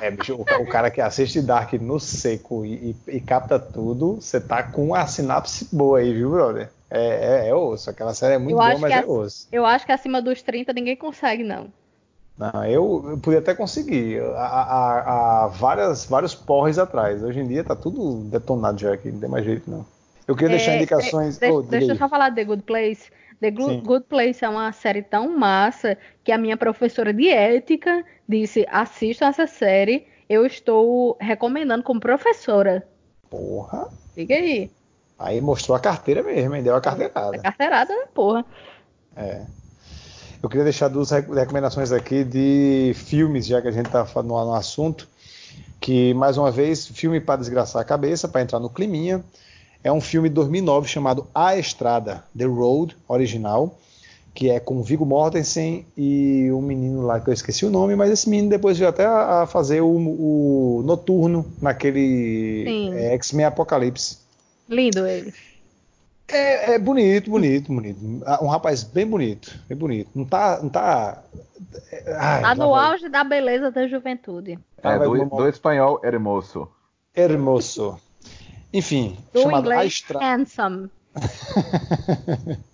[0.00, 4.40] É, bicho, o, cara que assiste Dark no seco e, e- e capta tudo, você
[4.40, 6.70] tá com a sinapse boa aí, viu, brother?
[6.90, 7.88] É, é, é osso.
[7.88, 9.48] Aquela série é muito Eu boa, mas é osso.
[9.52, 11.68] Eu acho que acima dos 30 ninguém consegue, não.
[12.36, 14.20] Não, eu, eu podia até conseguir.
[14.36, 17.22] Há, há- há várias, vários porres atrás.
[17.22, 19.84] Hoje em dia tá tudo detonado já aqui, não tem mais jeito, não.
[20.26, 21.38] Eu queria deixar É, indicações.
[21.38, 23.10] de- de- Oh, deixa eu só falar de The Good Place.
[23.40, 23.80] The Sim.
[23.80, 29.26] Good Place é uma série tão massa que a minha professora de ética disse: assistam
[29.26, 30.06] essa série.
[30.28, 32.86] Eu estou recomendando como professora.
[33.28, 33.88] Porra.
[34.14, 34.70] Fica aí.
[35.18, 36.62] Aí mostrou a carteira mesmo, hein?
[36.62, 37.36] Deu a carteirada.
[37.36, 38.44] A carteirada, né, porra.
[39.14, 39.42] É.
[40.42, 44.30] Eu queria deixar duas rec- recomendações aqui de filmes, já que a gente está falando
[44.30, 45.08] no assunto.
[45.80, 49.22] Que, mais uma vez, filme para desgraçar a cabeça, para entrar no climinha.
[49.84, 53.78] É um filme de 2009 chamado A Estrada, The Road, original.
[54.34, 58.10] Que é com Viggo Mortensen e um menino lá que eu esqueci o nome, mas
[58.10, 64.18] esse menino depois veio até a, a fazer o, o, Noturno naquele é, X-Men Apocalipse.
[64.68, 65.34] Lindo ele.
[66.28, 68.00] É, é, bonito, bonito, bonito.
[68.40, 70.10] Um rapaz bem bonito, bem bonito.
[70.14, 70.60] Não tá.
[70.62, 71.22] Não tá,
[72.16, 74.58] ai, tá no auge da beleza da juventude.
[74.82, 76.68] É, do, do espanhol, hermoso.
[77.14, 78.00] Hermoso.
[78.72, 80.18] Enfim, do chamado inglês, Astra...
[80.20, 80.90] handsome.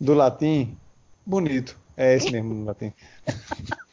[0.00, 0.76] do latim,
[1.24, 1.76] bonito.
[1.96, 2.92] É esse mesmo no latim.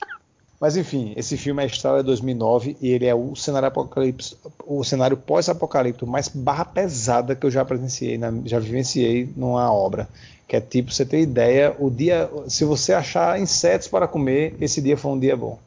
[0.59, 4.37] Mas enfim, esse filme é a história de 2009 e ele é o cenário apocalipse,
[4.65, 10.07] o cenário pós-apocalíptico mais barra pesada que eu já presenciei, já vivenciei numa obra.
[10.47, 14.81] Que é tipo, você ter ideia, o dia, se você achar insetos para comer, esse
[14.81, 15.59] dia foi um dia bom.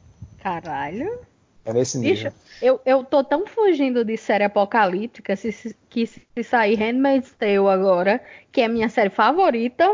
[0.42, 1.27] Caralho.
[1.68, 2.30] É nesse nível.
[2.30, 7.32] Bicho, eu, eu tô tão fugindo de série apocalíptica se, se, que se sair Handmaid's
[7.32, 9.84] Tale agora, que é a minha série favorita,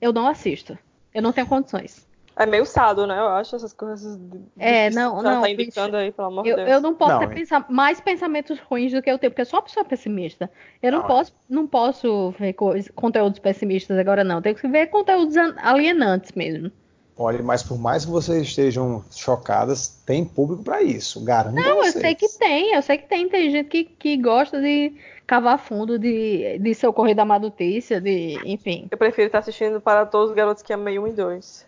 [0.00, 0.78] eu não assisto.
[1.12, 2.06] Eu não tenho condições.
[2.36, 3.18] É meio sado, né?
[3.18, 4.20] Eu acho essas coisas.
[4.56, 5.40] É, não, não.
[5.40, 6.70] Tá indicando aí, pelo amor eu, Deus.
[6.70, 9.46] Eu não posso não, ter pensa mais pensamentos ruins do que eu tenho, porque eu
[9.46, 10.48] sou uma pessoa pessimista.
[10.80, 12.54] Eu não, não posso, não posso ver
[12.94, 14.40] conteúdos pessimistas agora, não.
[14.40, 16.70] Tenho que ver conteúdos alienantes mesmo.
[17.18, 21.24] Olha, mas por mais que vocês estejam chocadas, tem público para isso.
[21.24, 21.94] Garanto Não, vocês.
[21.94, 23.28] eu sei que tem, eu sei que tem.
[23.28, 24.92] Tem gente que, que gosta de
[25.26, 28.38] cavar fundo, de, de socorrer da má notícia, de.
[28.44, 28.86] enfim.
[28.90, 31.64] Eu prefiro estar assistindo para todos os garotos que amei um e dois.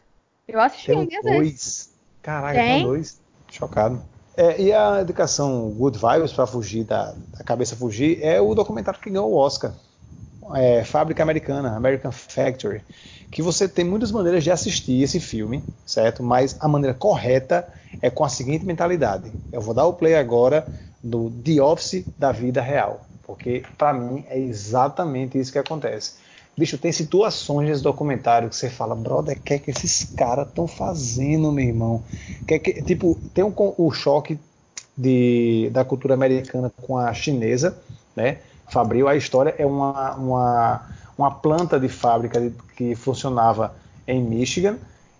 [0.46, 1.94] Eu assisti tem um dia dois.
[2.22, 3.18] Caraca, tem dois.
[3.50, 4.02] Chocado.
[4.36, 9.00] É, e a educação Good Vibes para fugir da, da, cabeça fugir é o documentário
[9.00, 9.72] que ganhou o Oscar.
[10.54, 12.82] É, Fábrica Americana, American Factory,
[13.30, 16.22] que você tem muitas maneiras de assistir esse filme, certo?
[16.22, 17.68] Mas a maneira correta
[18.00, 19.30] é com a seguinte mentalidade.
[19.52, 20.66] Eu vou dar o play agora
[21.02, 26.14] do The Office da vida real, porque para mim é exatamente isso que acontece.
[26.56, 30.48] Bicho, tem situações nesse documentário que você fala, brother, o que é que esses caras
[30.48, 32.02] estão fazendo, meu irmão?
[32.46, 34.40] Que que, tipo, tem um, o choque
[34.96, 37.78] de, da cultura americana com a chinesa,
[38.16, 38.38] né?
[38.68, 40.82] Fabril, a história é uma, uma,
[41.16, 43.74] uma planta de fábrica de, que funcionava
[44.06, 44.76] em Michigan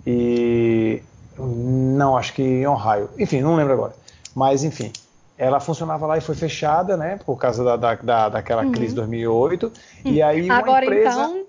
[0.07, 1.03] e
[1.39, 3.11] não, acho que em Ohio.
[3.19, 3.95] Enfim, não lembro agora.
[4.35, 4.93] Mas, enfim,
[5.37, 7.19] ela funcionava lá e foi fechada, né?
[7.25, 8.73] Por causa da, da, da daquela uhum.
[8.73, 9.73] crise de 2008.
[10.05, 11.11] E aí uma Agora, empresa...
[11.11, 11.45] então...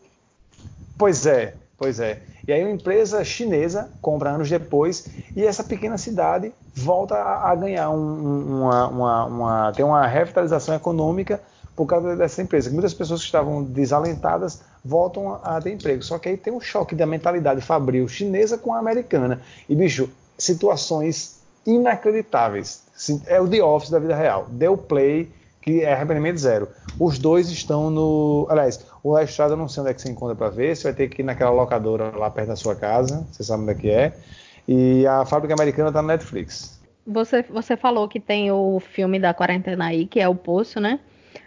[0.97, 2.21] Pois é, pois é.
[2.47, 7.55] E aí uma empresa chinesa compra anos depois e essa pequena cidade volta a, a
[7.55, 11.41] ganhar um, uma, uma, uma, tem uma revitalização econômica
[11.79, 12.69] por causa dessa empresa.
[12.69, 16.03] Muitas pessoas que estavam desalentadas voltam a, a ter emprego.
[16.03, 19.39] Só que aí tem um choque da mentalidade fabril chinesa com a americana.
[19.69, 22.83] E, bicho, situações inacreditáveis
[23.27, 24.47] é o The Office da vida real.
[24.49, 26.67] Deu play, que é arrependimento zero.
[26.99, 28.45] Os dois estão no.
[28.49, 30.75] Aliás, o La eu não sei onde é que você encontra para ver.
[30.75, 33.25] Você vai ter que ir naquela locadora lá perto da sua casa.
[33.31, 34.17] Você sabe onde é que é.
[34.67, 36.77] E a Fábrica Americana tá no Netflix.
[37.07, 40.99] Você, você falou que tem o filme da quarentena aí, que é o Poço, né?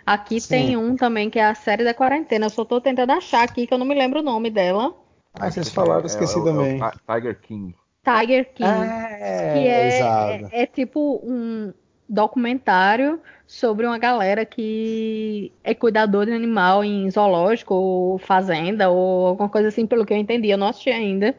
[0.05, 0.49] Aqui Sim.
[0.49, 2.47] tem um também, que é a série da quarentena.
[2.47, 4.95] Eu só tô tentando achar aqui, que eu não me lembro o nome dela.
[5.35, 6.81] Ah, vocês falaram, eu esqueci é, também.
[6.81, 7.75] É o Tiger King.
[8.05, 8.69] Tiger King.
[8.69, 11.73] É, que é, é, é, tipo um
[12.09, 19.49] documentário sobre uma galera que é cuidador de animal em zoológico ou fazenda ou alguma
[19.49, 20.51] coisa assim, pelo que eu entendi.
[20.51, 21.35] Eu não assisti ainda,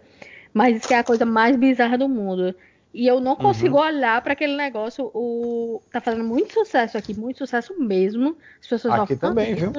[0.54, 2.56] mas isso é a coisa mais bizarra do mundo.
[2.94, 3.84] E eu não consigo uhum.
[3.84, 5.10] olhar para aquele negócio.
[5.14, 8.38] O tá fazendo muito sucesso aqui, muito sucesso mesmo.
[8.62, 9.74] As pessoas aqui também, viu?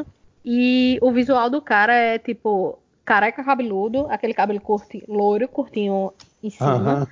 [0.44, 6.50] E o visual do cara é tipo careca cabeludo, aquele cabelo curti, loiro, curtinho em
[6.50, 7.07] cima, uhum.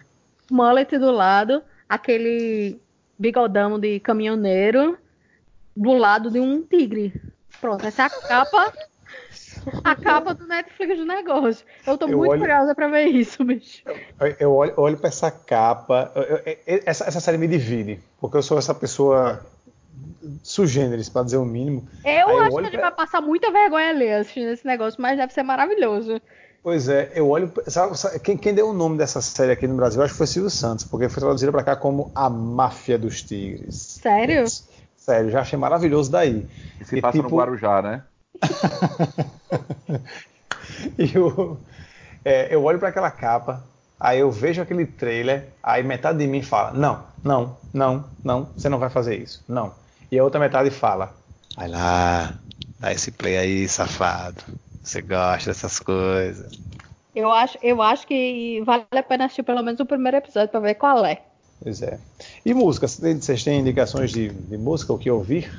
[0.51, 2.81] mullet do lado, aquele
[3.19, 4.99] bigodão de caminhoneiro
[5.77, 7.13] do lado de um tigre.
[7.61, 8.73] Pronto, essa é a capa.
[9.85, 11.65] A capa do Netflix do negócio.
[11.87, 13.83] Eu tô eu muito olho, curiosa pra ver isso, bicho.
[14.19, 16.11] Eu, eu olho, olho pra essa capa.
[16.15, 18.01] Eu, essa, essa série me divide.
[18.21, 19.45] Porque eu sou essa pessoa
[20.43, 21.87] sugêneres, para dizer o mínimo.
[22.05, 22.81] Eu acho que ele pra...
[22.89, 26.21] vai passar muita vergonha ali assistindo esse negócio, mas deve ser maravilhoso.
[26.63, 27.53] Pois é, eu olho.
[27.67, 30.29] Sabe, sabe, quem, quem, deu o nome dessa série aqui no Brasil, acho que foi
[30.29, 33.99] Silvio Santos, porque foi traduzida para cá como A Máfia dos Tigres.
[34.01, 34.45] Sério?
[34.97, 36.47] Sério, já achei maravilhoso daí.
[36.81, 37.29] E se e, passa tipo...
[37.29, 38.05] no Guarujá, né?
[41.15, 41.59] eu,
[42.25, 43.65] é, eu olho para aquela capa,
[43.99, 48.69] aí eu vejo aquele trailer, aí metade de mim fala: Não, não, não, não, você
[48.69, 49.43] não vai fazer isso.
[49.49, 49.73] Não.
[50.11, 51.15] E a outra metade fala:
[51.57, 52.35] Vai lá,
[52.79, 54.43] dá esse play aí, safado.
[54.83, 56.53] Você gosta dessas coisas.
[57.15, 60.61] Eu acho, eu acho que vale a pena assistir pelo menos o primeiro episódio para
[60.61, 61.23] ver qual é.
[61.63, 61.99] Pois é.
[62.45, 62.89] E música?
[62.89, 65.53] Vocês têm indicações de, de música, o que ouvir?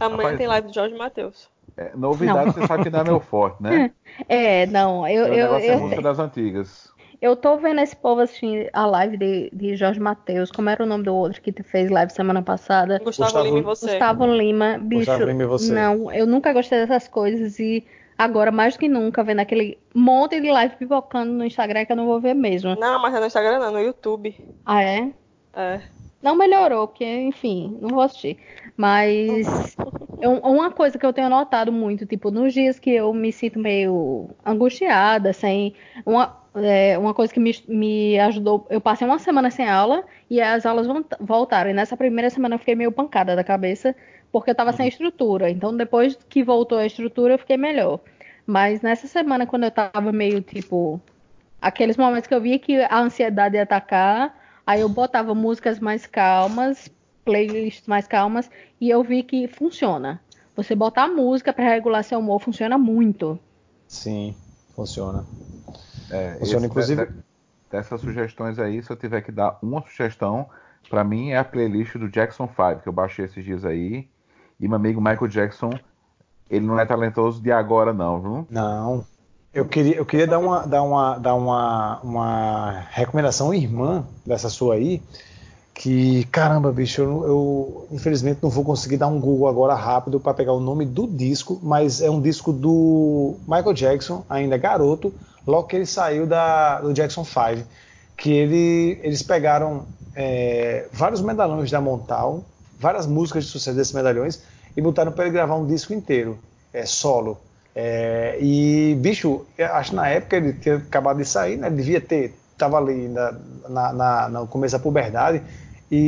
[0.00, 1.48] Amanhã Rapaz, tem live do Jorge Matheus.
[1.76, 3.90] É, novidade, você sabe que não é meu forte, né?
[4.28, 5.26] É, não, eu.
[5.26, 6.92] Eu, negócio é eu, música das antigas.
[7.20, 10.52] eu tô vendo esse povo assistir a live de, de Jorge Matheus.
[10.52, 13.00] Como era o nome do outro que te fez live semana passada?
[13.04, 13.86] Gustavo, Gustavo- Lima e você.
[13.86, 15.10] Gustavo Lima, bicho.
[15.10, 15.72] Gustavo Lima e você.
[15.72, 17.84] Não, eu nunca gostei dessas coisas e
[18.16, 21.96] agora, mais do que nunca, vendo aquele monte de live pipocando no Instagram que eu
[21.96, 22.76] não vou ver mesmo.
[22.76, 24.36] Não, mas é no Instagram não, no YouTube.
[24.64, 25.10] Ah, é?
[25.54, 25.80] É.
[26.22, 28.38] Não melhorou, porque, enfim, não vou assistir.
[28.76, 29.76] Mas
[30.24, 33.32] é um- uma coisa que eu tenho notado muito, tipo, nos dias que eu me
[33.32, 35.74] sinto meio angustiada, sem.
[36.06, 38.66] Uma, é, uma coisa que me, me ajudou.
[38.70, 41.70] Eu passei uma semana sem aula e as aulas volta- voltaram.
[41.70, 43.94] E nessa primeira semana eu fiquei meio pancada da cabeça,
[44.32, 45.50] porque eu tava sem estrutura.
[45.50, 48.00] Então, depois que voltou a estrutura, eu fiquei melhor.
[48.46, 51.00] Mas nessa semana, quando eu tava meio, tipo,
[51.60, 54.34] aqueles momentos que eu via que a ansiedade ia atacar,
[54.66, 56.88] aí eu botava músicas mais calmas,
[57.24, 60.20] playlists mais calmas, e eu vi que funciona.
[60.56, 63.38] Você botar música para regular seu humor funciona muito.
[63.88, 64.36] Sim,
[64.74, 65.24] funciona.
[66.10, 67.24] É, Funciona, inclusive- de-
[67.70, 70.46] Dessas sugestões aí, se eu tiver que dar uma sugestão,
[70.88, 74.06] pra mim é a playlist do Jackson 5, que eu baixei esses dias aí.
[74.60, 75.70] E meu amigo Michael Jackson,
[76.48, 78.46] ele não é talentoso de agora, não, viu?
[78.48, 79.04] Não.
[79.52, 84.74] Eu queria, eu queria dar, uma, dar, uma, dar uma, uma recomendação irmã dessa sua
[84.74, 85.02] aí.
[85.76, 90.32] Que, caramba, bicho, eu, eu, infelizmente não vou conseguir dar um Google agora rápido para
[90.32, 95.12] pegar o nome do disco, mas é um disco do Michael Jackson, ainda garoto,
[95.44, 97.66] logo que ele saiu da, do Jackson 5.
[98.16, 104.42] Que ele, eles pegaram é, vários medalhões da Montal, várias músicas de sucesso desses medalhões,
[104.76, 106.38] e botaram para ele gravar um disco inteiro,
[106.72, 107.40] é, solo.
[107.74, 111.66] É, e, bicho, acho que na época ele tinha acabado de sair, né?
[111.66, 113.32] Ele devia ter, tava ali na,
[113.68, 115.42] na, na- no começo da puberdade,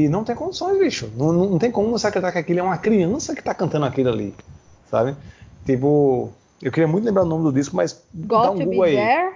[0.04, 1.10] e não tem condições, bicho.
[1.16, 4.08] Não, não, tem como você acreditar que aquilo é uma criança que tá cantando aquilo
[4.10, 4.34] ali,
[4.90, 5.14] sabe?
[5.64, 8.82] Tipo, eu queria muito lembrar o nome do disco, mas dá Got um to Google
[8.84, 8.96] Be aí.
[8.96, 9.34] There.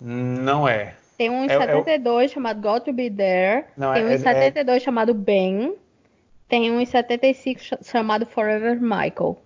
[0.00, 0.94] Não é.
[1.18, 3.64] Tem um em É- é o- 72 chamado Got to Be There.
[3.76, 5.74] Não, tem um é- em 72 chamado Ben.
[6.48, 9.38] Tem um em 75 ch- chamado Forever Michael.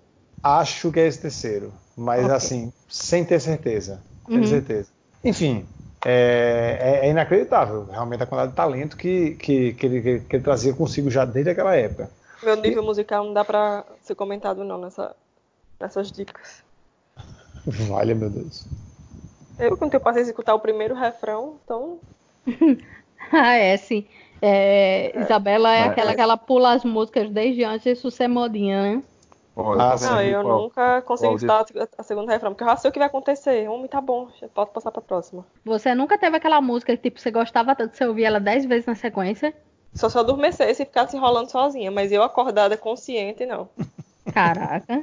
[0.42, 2.34] Acho que é esse terceiro, mas Ok.
[2.34, 4.00] assim, sem ter certeza.
[4.26, 4.46] Sem Uhum.
[4.46, 4.88] certeza.
[5.24, 5.64] Enfim,
[6.08, 10.36] é, é- é inacreditável realmente a quantidade de talento que, que, que, ele, que- que
[10.36, 12.10] ele trazia consigo já desde aquela época.
[12.42, 15.16] Meu nível musical não dá pra ser comentado não nessa,
[15.80, 16.62] nessas dicas.
[17.66, 18.66] Valha, meu Deus.
[19.58, 21.98] Eu, quando eu passei a escutar o primeiro refrão, então.
[23.32, 24.06] Ah, é, sim.
[24.40, 25.84] É, Isabela é É.
[25.86, 29.02] aquela que ela pula as músicas desde antes disso ser modinha, né?
[29.56, 32.68] Ah, vendo Não, eu qual- nunca consigo qual escutar a- a segunda refrão, porque eu
[32.68, 33.68] já sei o que vai acontecer.
[33.68, 35.46] Homem, tá bom, já posso passar pra próxima.
[35.64, 38.84] Você nunca teve aquela música que tipo, você gostava tanto, você ouvia ela dez vezes
[38.86, 39.54] na sequência?
[39.94, 43.68] Só se eu adormecesse e ficasse enrolando sozinha, mas eu acordada consciente, não.
[44.34, 45.00] Caraca.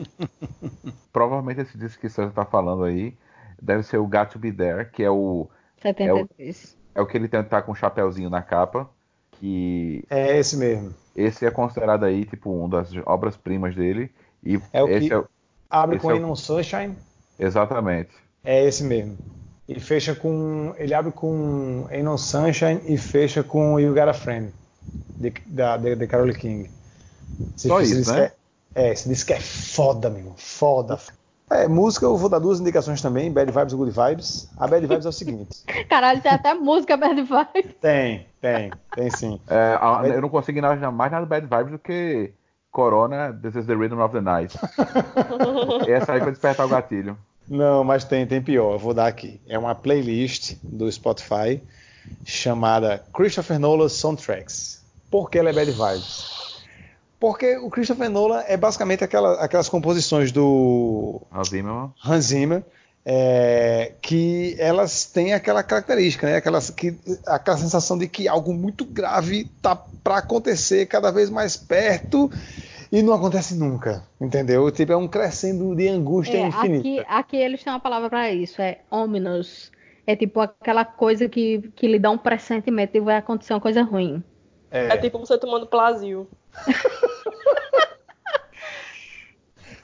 [1.12, 3.16] Provavelmente esse disco que você tá falando aí
[3.62, 5.48] deve ser o Got to Be There, que é o,
[5.82, 6.78] 73.
[6.94, 8.90] é o que ele tem tá com o chapéuzinho na capa.
[9.40, 10.94] Que É esse mesmo.
[11.16, 14.12] esse é considerado aí, tipo, uma das obras-primas dele.
[14.46, 15.24] E É o esse que- é
[15.70, 16.96] Abre Esse com é o- Sunshine,
[17.40, 18.12] Exatamente.
[18.44, 19.18] é esse mesmo.
[19.68, 20.74] E fecha com.
[20.78, 24.54] Ele abre com Ain't No Sunshine e fecha com You Got a Friend,
[25.20, 26.70] de, da, de, de Carole King.
[27.58, 28.32] Esse, Só esse isso, né?
[28.76, 30.36] É, é, esse disco é foda, meu irmão.
[30.38, 31.00] Foda.
[31.50, 34.50] É, música eu vou dar duas indicações também, Bad Vibes e Good Vibes.
[34.58, 35.64] A Bad Vibes é o seguinte.
[35.90, 37.74] Caralho, tem até música Bad Vibe.
[37.82, 39.40] Tem, tem, tem sim.
[39.48, 42.34] É, a- eu não consigo imaginar mais nada Bad Vibes do que
[42.74, 44.58] Corona, This is the Rhythm of the Night.
[45.88, 47.16] Essa aí pra despertar o gatilho.
[47.48, 48.74] Não, mas tem, tem pior.
[48.74, 49.40] Eu vou dar aqui.
[49.48, 51.62] É uma playlist do Spotify
[52.26, 54.82] chamada Christopher Nolan Soundtracks.
[55.12, 56.64] Por que ela é Bad Vibes?
[57.20, 61.94] Porque o Christopher Nolan é basicamente aquela- aquelas composições do Hans Zimmerman.
[62.04, 62.64] Hans Zimmer
[63.06, 66.38] é, que elas têm aquela característica, né?
[66.38, 71.56] Aquelas, que, aquela sensação de que algo muito grave tá para acontecer cada vez mais
[71.58, 72.32] perto
[72.94, 74.70] e não acontece nunca, entendeu?
[74.72, 77.02] Tipo, é um crescendo de angústia É, infinita.
[77.02, 79.72] aqui, aqui eles têm uma palavra pra isso, é ominous.
[80.06, 83.82] É tipo aquela coisa que, que lhe dá um pressentimento e vai acontecer uma coisa
[83.82, 84.24] ruim.
[84.70, 86.30] É, tipo você tomando Plasil.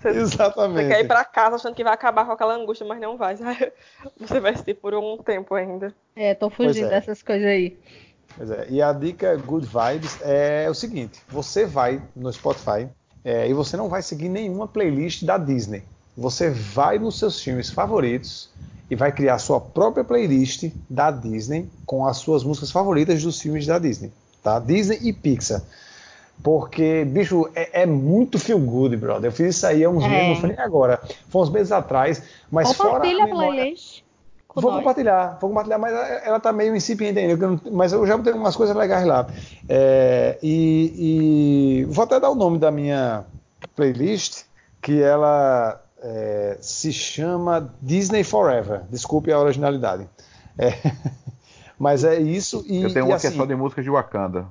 [0.01, 0.87] Você, você Exatamente.
[0.89, 3.35] quer ir pra casa achando que vai acabar com aquela angústia, mas não vai.
[4.19, 5.91] Você vai sentir por um tempo ainda.
[6.15, 6.89] É, tô fugindo é.
[6.89, 7.75] dessas coisas aí.
[8.37, 12.87] Pois é, E a dica Good Vibes é o seguinte: você vai no Spotify
[13.23, 15.83] é, e você não vai seguir nenhuma playlist da Disney.
[16.17, 18.49] Você vai nos seus filmes favoritos
[18.89, 23.65] e vai criar sua própria playlist da Disney com as suas músicas favoritas dos filmes
[23.65, 24.11] da Disney,
[24.43, 24.59] tá?
[24.59, 25.61] Disney e Pixar.
[26.41, 29.27] Porque, bicho, é, é muito feel good, brother.
[29.27, 30.07] Eu fiz isso aí há uns É.
[30.07, 31.01] meses, não foi nem agora.
[31.29, 32.21] Foi uns meses atrás.
[32.49, 34.01] Mas fora Compartilha a memória- playlist.
[34.49, 34.79] Com Vou nós.
[34.79, 35.93] compartilhar, vou compartilhar, mas
[36.25, 39.27] ela tá meio incipiente ainda, mas eu já tenho umas coisas legais lá.
[39.69, 43.23] É, e, e vou até dar o nome da minha
[43.75, 44.45] playlist,
[44.81, 48.81] que ela é, se chama Disney Forever.
[48.89, 50.09] Desculpe a originalidade.
[50.57, 50.73] É,
[51.77, 53.89] mas é isso e, Eu tenho e uma assim, que é só de música de
[53.91, 54.47] Wakanda.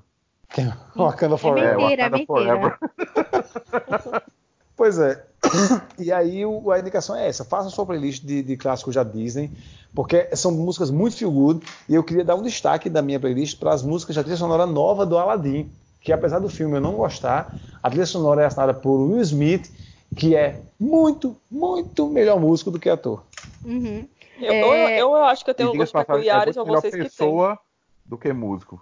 [0.97, 1.77] Wakanda Forever.
[1.77, 2.79] mentira, Wakanda mentira.
[2.79, 4.23] Forever.
[4.79, 5.21] Pois é.
[5.99, 9.51] E aí o- a indicação é essa: faça sua playlist de, de clássicos da Disney,
[9.95, 11.67] porque são músicas muito feel good.
[11.89, 14.67] E eu queria dar um destaque da minha playlist para as músicas da trilha sonora
[14.67, 15.71] nova do Aladdin,
[16.01, 19.71] que apesar do filme eu não gostar, a trilha sonora é assinada por Will Smith,
[20.15, 23.23] que é muito, muito melhor músico do que ator.
[23.65, 24.07] Uhum.
[24.41, 27.03] Eu, É, eu, eu acho que eu tenho gostos é peculiares ou melhor vocês que
[27.03, 27.59] pessoa
[28.07, 28.81] do que músico.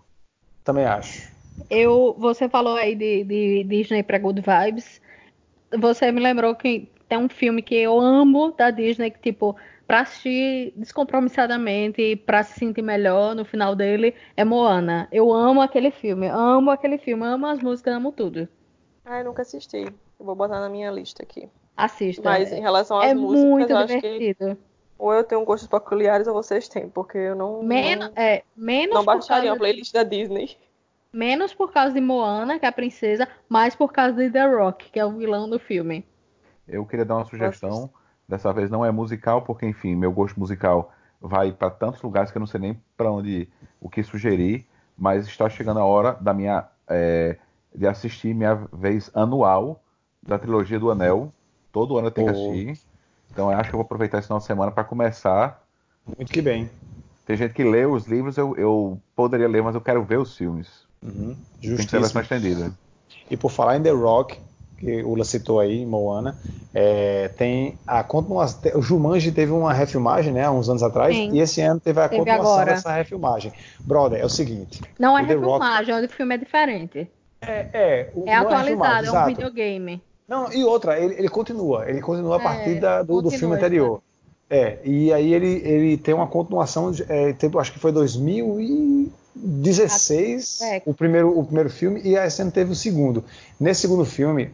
[0.62, 1.34] Também acho.
[1.70, 5.00] Eu, você falou aí de, de Disney pra Good Vibes.
[5.78, 9.56] Você me lembrou que tem um filme que eu amo da Disney, que, tipo,
[9.86, 15.08] pra assistir descompromissadamente e pra se sentir melhor no final dele, é Moana.
[15.12, 18.48] Eu amo aquele filme, amo aquele filme, amo as músicas, amo tudo.
[19.04, 19.84] Ah, eu nunca assisti.
[20.18, 21.48] Eu vou botar na minha lista aqui.
[21.76, 22.22] Assista.
[22.22, 24.58] Mas em relação às é músicas, muito eu acho que divertido.
[24.98, 28.94] ou eu tenho gostos peculiares ou vocês têm, porque eu não, Men não, é, menos,
[28.94, 30.56] não baixaria uma playlist da Disney.
[31.16, 34.90] Menos por causa de Moana, que é a princesa, mais por causa de The Rock,
[34.90, 36.04] que é o vilão do filme.
[36.68, 37.90] Eu queria dar uma sugestão.
[38.28, 42.36] Dessa vez não é musical, porque, enfim, meu gosto musical vai para tantos lugares que
[42.36, 43.48] eu não sei nem para onde
[43.80, 44.66] o que sugerir.
[44.98, 47.36] Mas está chegando a hora da minha é,
[47.74, 49.80] de assistir minha vez anual
[50.22, 51.32] da trilogia do Anel.
[51.70, 52.50] Todo ano eu tenho que Oh.
[52.50, 52.80] assistir.
[53.30, 55.62] Então eu acho que eu vou aproveitar esse final de semana para começar.
[56.06, 56.70] Muito que bem.
[57.26, 60.36] Tem gente que lê os livros, eu, eu poderia ler, mas eu quero ver os
[60.36, 60.85] filmes.
[61.06, 61.36] Uhum.
[61.60, 62.20] Tem Justíssimo.
[62.20, 62.72] estendida.
[63.30, 64.36] E por falar em The Rock,
[64.78, 66.36] que o Ula citou aí, Moana,
[66.74, 68.60] é, tem a continuação.
[68.74, 71.30] O Jumanji teve uma refilmagem, né, há uns anos atrás, Sim.
[71.32, 72.74] e esse ano teve a Teve continuação agora.
[72.74, 73.52] dessa refilmagem.
[73.86, 74.80] Brother, é o seguinte.
[74.98, 77.10] Não é O The Rock- refilmagem, o filme é diferente.
[77.40, 79.28] É, é, o- É não atualizado, refilmagem, é um exato.
[79.28, 80.02] videogame.
[80.28, 83.54] Não, e outra, ele, ele continua, ele continua a É, partir da- do, do filme
[83.54, 84.02] anterior.
[84.50, 87.90] É, e aí ele, ele tem uma continuação, é, acho que foi
[89.36, 90.82] 2016 É.
[90.86, 93.24] o, primeiro, o primeiro filme, e esse ano teve o segundo.
[93.60, 94.50] Nesse segundo filme,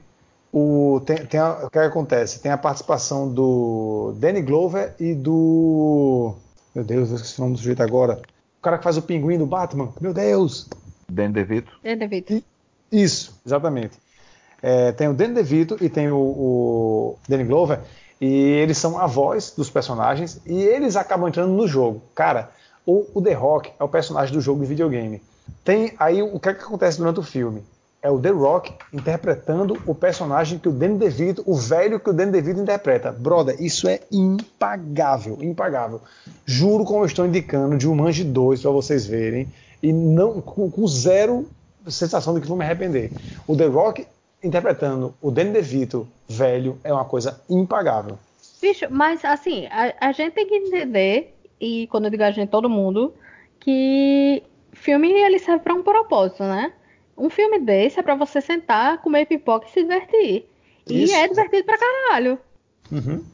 [0.53, 2.41] o, tem, tem a- o que acontece?
[2.41, 6.35] Tem a participação do Danny Glover e do.
[6.74, 8.20] Meu Deus, eu esqueci o nome do sujeito agora.
[8.59, 9.91] O cara que faz o pinguim do Batman.
[10.01, 10.68] Meu Deus!
[11.09, 11.72] Danny DeVito.
[11.85, 12.45] É, David?
[12.91, 13.99] Isso, exatamente.
[14.62, 17.80] É, tem o Danny DeVito e tem o, o Danny Glover,
[18.20, 22.01] e eles são a voz dos personagens, e eles acabam entrando no jogo.
[22.14, 22.51] Cara,
[22.87, 25.22] o, o The Rock é o personagem do jogo de videogame.
[25.64, 27.62] Tem aí o que, é que acontece durante o filme?
[28.01, 32.12] É o The Rock interpretando o personagem que o Danny DeVito, o velho que o
[32.12, 33.12] Danny DeVito interpreta.
[33.12, 36.01] Brother, isso é impagável, impagável.
[36.45, 39.49] Juro como eu estou indicando de Jumanji 2 para vocês verem
[39.80, 41.49] e não com, com zero
[41.89, 43.12] sensação de que vou me arrepender.
[43.47, 44.07] O The Rock
[44.43, 48.18] interpretando o Danny DeVito velho é uma coisa impagável.
[48.61, 52.51] Bicho, mas assim, a, a gente tem que entender, e quando eu digo a gente,
[52.51, 53.15] todo mundo,
[53.61, 54.43] que
[54.73, 56.73] filme ele serve pra um propósito, né?
[57.17, 60.49] Um filme desse é pra você sentar, comer pipoca e se divertir.
[60.89, 61.15] E Isso.
[61.15, 62.37] é divertido pra caralho.
[62.91, 63.25] Uhum.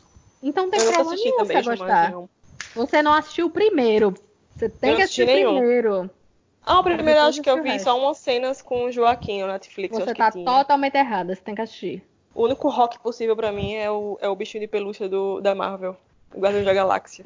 [0.42, 2.10] Então não tem Eu problema nenhum também, você gostar.
[2.10, 2.28] não.
[2.74, 4.12] Você não assistiu o primeiro.
[4.54, 6.10] Você tem Eu que assisti assistir o primeiro.
[6.66, 7.84] Ah, o primeiro acho que eu vi resto.
[7.84, 9.96] só umas cenas com o Joaquim no Netflix.
[9.96, 10.44] Você acho tá que tinha.
[10.44, 12.02] totalmente errada, você tem que assistir.
[12.34, 15.54] O único rock possível pra mim é o, é o bichinho de pelúcia do, da
[15.54, 15.96] Marvel.
[16.34, 17.24] O Guardião da Galáxia.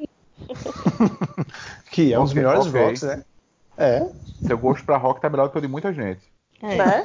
[1.91, 2.81] Que é um dos melhores ok.
[2.81, 3.23] rocks, né?
[3.77, 4.07] É.
[4.41, 6.21] Seu gosto pra rock tá melhor do que o de muita gente.
[6.61, 6.77] É.
[6.77, 7.01] Né?